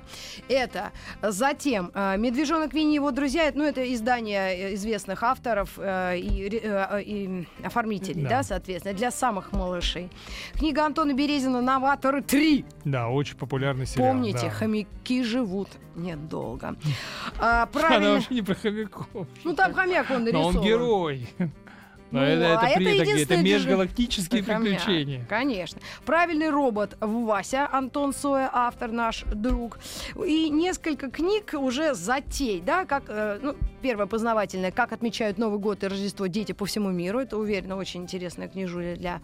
это. 0.47 0.91
Затем 1.21 1.91
э, 1.93 2.17
«Медвежонок 2.17 2.73
Винни 2.73 2.93
и 2.93 2.95
его 2.95 3.11
друзья», 3.11 3.51
ну, 3.53 3.63
это 3.63 3.93
издание 3.93 4.71
э, 4.71 4.73
известных 4.75 5.23
авторов 5.23 5.71
э, 5.77 6.17
и, 6.17 6.61
э, 6.63 7.01
и 7.01 7.47
оформителей, 7.63 8.23
да. 8.23 8.29
Да. 8.29 8.43
соответственно, 8.43 8.95
для 8.95 9.11
самых 9.11 9.51
малышей. 9.51 10.09
Книга 10.53 10.85
Антона 10.85 11.13
Березина 11.13 11.61
«Новаторы 11.61 12.21
3». 12.21 12.65
Да, 12.85 13.09
очень 13.09 13.37
популярный 13.37 13.85
сериал. 13.85 14.09
Помните, 14.11 14.43
да. 14.43 14.49
хомяки 14.49 15.23
живут 15.23 15.69
недолго. 15.95 16.75
А, 17.39 17.63
Она 17.63 17.65
правильно. 17.67 18.13
вообще 18.13 18.33
не 18.35 18.41
про 18.41 18.55
хомяков. 18.55 19.27
Ну, 19.43 19.53
там 19.55 19.73
хомяк 19.73 20.09
он 20.11 20.19
Но 20.19 20.25
нарисован. 20.25 20.57
он 20.57 20.63
герой. 20.63 21.27
Но 22.11 22.19
Ну, 22.19 22.25
это, 22.25 22.59
а 22.59 22.65
это, 22.65 22.65
это 22.65 22.75
при- 22.75 22.93
это, 22.97 23.01
это 23.03 23.25
движение. 23.37 23.53
межгалактические 23.53 24.43
Хомяк, 24.43 24.61
приключения. 24.63 25.25
Конечно. 25.29 25.79
Правильный 26.05 26.49
робот 26.49 26.97
Вася, 26.99 27.69
Антон 27.71 28.13
Соя, 28.13 28.49
автор 28.51 28.91
наш 28.91 29.23
друг. 29.33 29.79
И 30.25 30.49
несколько 30.49 31.09
книг 31.09 31.53
уже 31.53 31.93
затей, 31.93 32.59
да, 32.59 32.83
как, 32.83 33.03
э, 33.07 33.39
ну, 33.41 33.55
первое 33.81 34.07
познавательное, 34.07 34.71
как 34.71 34.91
отмечают 34.91 35.37
Новый 35.37 35.59
год 35.59 35.85
и 35.85 35.87
Рождество 35.87 36.27
дети 36.27 36.51
по 36.51 36.65
всему 36.65 36.89
миру. 36.91 37.17
Это, 37.19 37.37
уверена, 37.37 37.77
очень 37.77 38.01
интересная 38.03 38.49
книжуля 38.49 38.97
для 38.97 39.21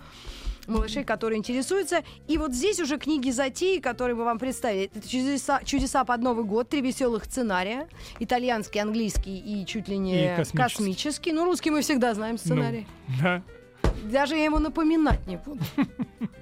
малышей, 0.68 1.04
которые 1.04 1.38
интересуются. 1.38 2.04
И 2.28 2.38
вот 2.38 2.54
здесь 2.54 2.80
уже 2.80 2.98
книги 2.98 3.30
затеи, 3.32 3.80
которые 3.80 4.16
мы 4.16 4.24
вам 4.26 4.40
представили. 4.40 4.90
Это 4.94 5.08
чудеса, 5.08 5.62
чудеса 5.64 6.04
под 6.04 6.22
Новый 6.22 6.46
год, 6.46 6.70
три 6.70 6.82
веселых 6.82 7.26
сценария. 7.26 7.88
Итальянский, 8.20 8.80
английский 8.82 9.38
и 9.38 9.66
чуть 9.66 9.88
ли 9.88 9.98
не 9.98 10.26
И 10.26 10.36
космический. 10.36 10.58
космический. 10.58 11.32
Ну, 11.34 11.46
русский 11.46 11.72
мы 11.72 11.82
всегда 11.82 12.14
знаем 12.14 12.38
сценарий. 12.38 12.88
Ну, 13.08 13.16
да. 13.22 13.44
даже 14.04 14.36
я 14.36 14.46
ему 14.46 14.60
напоминать 14.60 15.26
не 15.28 15.38
буду. 15.38 15.60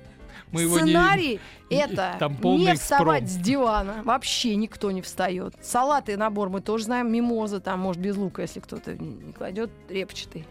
Мы 0.56 0.62
его 0.64 0.78
Сценарий 0.78 1.40
не- 1.70 1.78
это 1.78 2.16
там 2.20 2.38
не 2.42 2.74
вставать 2.76 3.24
экспром. 3.24 3.42
с 3.42 3.46
дивана. 3.46 4.02
Вообще 4.04 4.56
никто 4.56 4.92
не 4.92 5.02
встает. 5.02 5.54
Салаты 5.62 6.14
и 6.14 6.16
набор 6.16 6.50
мы 6.50 6.62
тоже 6.62 6.86
знаем. 6.86 7.12
Мимоза 7.12 7.60
там, 7.60 7.80
может, 7.80 8.02
без 8.02 8.16
лука, 8.18 8.42
если 8.42 8.60
кто-то 8.60 8.96
не 8.96 9.34
кладет, 9.34 9.70
репчатый. 9.90 10.46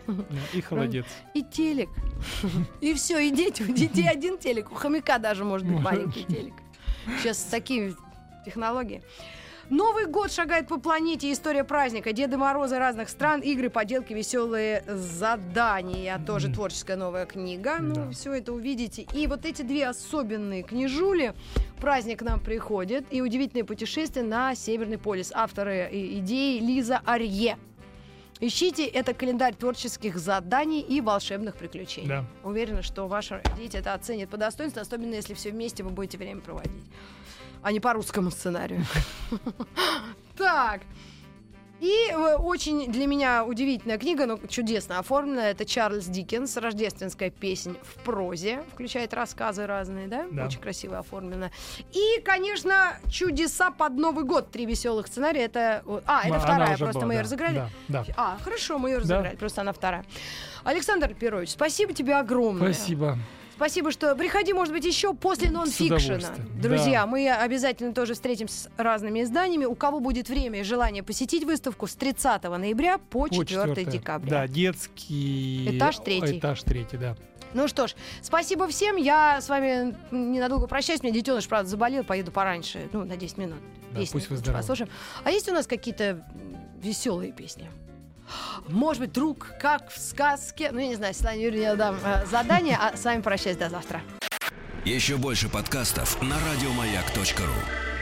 И 0.53 0.61
холодец. 0.62 1.07
И 1.35 1.43
телек. 1.43 1.88
И 2.81 2.95
все, 2.95 3.19
и 3.19 3.31
дети. 3.31 3.62
У 3.62 3.73
детей 3.73 4.09
один 4.09 4.38
телек. 4.38 4.71
У 4.71 4.75
хомяка 4.75 5.19
даже 5.19 5.45
может 5.45 5.67
быть 5.67 5.81
маленький 5.81 6.25
телек. 6.25 6.55
Сейчас 7.21 7.38
такие 7.51 7.95
технологии. 8.45 9.03
Новый 9.70 10.07
год 10.07 10.31
шагает 10.31 10.68
по 10.68 10.79
планете. 10.79 11.33
История 11.33 11.64
праздника. 11.64 12.12
Деды 12.12 12.37
Морозы 12.37 12.79
разных 12.79 13.09
стран, 13.09 13.40
игры, 13.40 13.70
поделки, 13.70 14.12
веселые 14.12 14.85
задания. 14.87 16.18
Тоже 16.27 16.48
Мгм. 16.48 16.55
творческая 16.55 16.96
новая 16.96 17.24
книга. 17.27 17.79
Ну, 17.81 17.94
Да. 17.94 18.11
все 18.11 18.35
это 18.35 18.53
увидите. 18.53 19.07
И 19.14 19.27
вот 19.27 19.44
эти 19.46 19.62
две 19.62 19.87
особенные 19.88 20.62
книжули. 20.62 21.35
Праздник 21.81 22.18
к 22.20 22.22
нам 22.22 22.40
приходит. 22.40 23.07
И 23.11 23.22
удивительное 23.22 23.64
путешествие 23.64 24.24
на 24.24 24.55
Северный 24.55 24.98
полюс. 24.98 25.33
Авторы 25.35 25.88
идеи 25.92 26.59
Лиза 26.61 27.00
Арье. 27.07 27.57
Ищите, 28.40 28.85
это 28.85 29.14
календарь 29.14 29.55
творческих 29.55 30.18
заданий 30.18 30.81
и 30.81 31.00
волшебных 31.00 31.57
приключений. 31.57 32.09
Да. 32.09 32.24
Уверена, 32.42 32.83
что 32.83 33.07
ваши 33.07 33.40
дети 33.57 33.77
это 33.79 33.94
оценят 33.94 34.29
по 34.29 34.37
достоинству, 34.37 34.81
особенно 34.83 35.14
если 35.14 35.33
все 35.35 35.50
вместе 35.50 35.83
вы 35.85 35.90
будете 35.90 36.18
время 36.18 36.40
проводить, 36.42 36.72
а 37.64 37.72
не 37.72 37.81
по 37.81 37.92
русскому 37.94 38.31
сценарию. 38.31 38.85
Так. 40.37 40.81
И 41.81 42.09
э, 42.11 42.35
очень 42.37 42.90
для 42.90 43.07
меня 43.07 43.44
удивительная 43.44 43.98
книга, 43.98 44.27
но 44.27 44.38
чудесно 44.48 44.98
оформленная. 44.98 45.53
Это 45.53 45.64
Чарльз 45.64 46.07
Диккенс, 46.07 46.57
рождественская 46.57 47.31
песнь 47.31 47.77
в 47.83 48.03
прозе. 48.03 48.64
Включает 48.72 49.14
рассказы 49.14 49.66
разные, 49.66 50.09
да? 50.09 50.27
Да. 50.31 50.46
Очень 50.46 50.61
красиво 50.61 50.98
оформлена. 50.98 51.50
И, 51.92 52.20
конечно, 52.24 52.96
чудеса 53.09 53.70
под 53.70 53.92
Новый 53.92 54.24
год. 54.24 54.50
Три 54.50 54.66
веселых 54.66 55.07
сценария. 55.07 55.42
Это... 55.44 55.85
А, 56.07 56.22
это 56.22 56.35
Она 56.35 56.38
вторая, 56.40 56.77
просто 56.79 57.00
была, 57.00 57.07
мы 57.07 57.12
ее 57.14 57.18
да, 57.18 57.22
разыграли. 57.22 57.55
Да, 57.55 57.68
да. 57.88 58.05
А, 58.16 58.38
хорошо, 58.42 58.79
мы 58.79 58.90
ее 58.90 58.96
Да. 58.96 59.03
разыграли, 59.03 59.37
просто 59.37 59.61
она 59.61 59.72
вторая. 59.72 60.05
Александр 60.64 61.14
Петрович, 61.14 61.50
спасибо 61.50 61.92
тебе 61.92 62.16
огромное. 62.16 62.72
Спасибо. 62.72 63.18
Спасибо, 63.57 63.93
что 63.93 64.14
приходи, 64.17 64.53
может 64.53 64.75
быть, 64.75 64.85
еще 64.85 65.14
после 65.14 65.51
нонфикшена. 65.51 66.35
Друзья, 66.61 67.03
да. 67.03 67.07
мы 67.07 67.31
обязательно 67.31 67.95
тоже 67.95 68.14
встретимся 68.14 68.64
с 68.64 68.69
разными 68.77 69.23
изданиями. 69.23 69.64
У 69.64 69.75
кого 69.75 70.01
будет 70.01 70.29
время 70.29 70.61
и 70.61 70.62
желание 70.64 71.03
посетить 71.03 71.45
выставку 71.45 71.87
с 71.87 71.95
30 71.95 72.43
ноября 72.45 72.99
по 72.99 73.29
4 73.29 73.40
По 73.40 73.47
четвёртое. 73.47 73.85
декабря. 73.85 74.31
Да, 74.31 74.49
детский... 74.49 75.77
Этаж 75.79 75.99
третий. 75.99 76.38
Этаж 76.38 76.62
третий, 76.62 76.97
да. 76.97 77.17
Ну 77.53 77.69
что 77.69 77.87
ж, 77.87 77.95
спасибо 78.21 78.67
всем. 78.67 78.97
Я 78.97 79.40
с 79.40 79.49
вами 79.49 79.95
ненадолго 80.11 80.67
прощаюсь. 80.67 81.03
Мне 81.03 81.12
детеныш, 81.12 81.47
правда, 81.47 81.71
заболел. 81.71 82.03
Поеду 82.03 82.33
пораньше. 82.33 82.88
Ну, 82.93 83.05
на 83.05 83.17
10 83.17 83.38
минут. 83.38 83.59
Да, 83.93 84.01
пусть 84.01 84.29
выздоравливает. 84.29 84.57
послушаем. 84.57 84.90
А 85.23 85.31
есть 85.31 85.49
у 85.49 85.53
нас 85.53 85.69
какие-то 85.69 86.27
веселые 86.83 87.33
песни? 87.33 87.71
Может 88.69 89.01
быть, 89.01 89.13
друг, 89.13 89.53
как 89.61 89.91
в 89.91 89.99
сказке. 89.99 90.71
Ну, 90.73 90.79
я 90.79 90.89
не 90.89 90.95
знаю, 90.97 91.15
Светлане 91.15 91.45
Юрьевне 91.45 91.67
я 91.67 91.77
дам 91.77 91.99
э, 92.05 92.27
задание, 92.27 92.79
а 92.81 92.97
с 92.97 93.05
вами 93.05 93.21
прощаюсь 93.21 93.57
до 93.57 93.69
завтра. 93.69 94.03
Еще 94.85 95.17
больше 95.17 95.49
подкастов 95.49 96.21
на 96.23 96.37
радиомаяк.ру. 96.39 97.94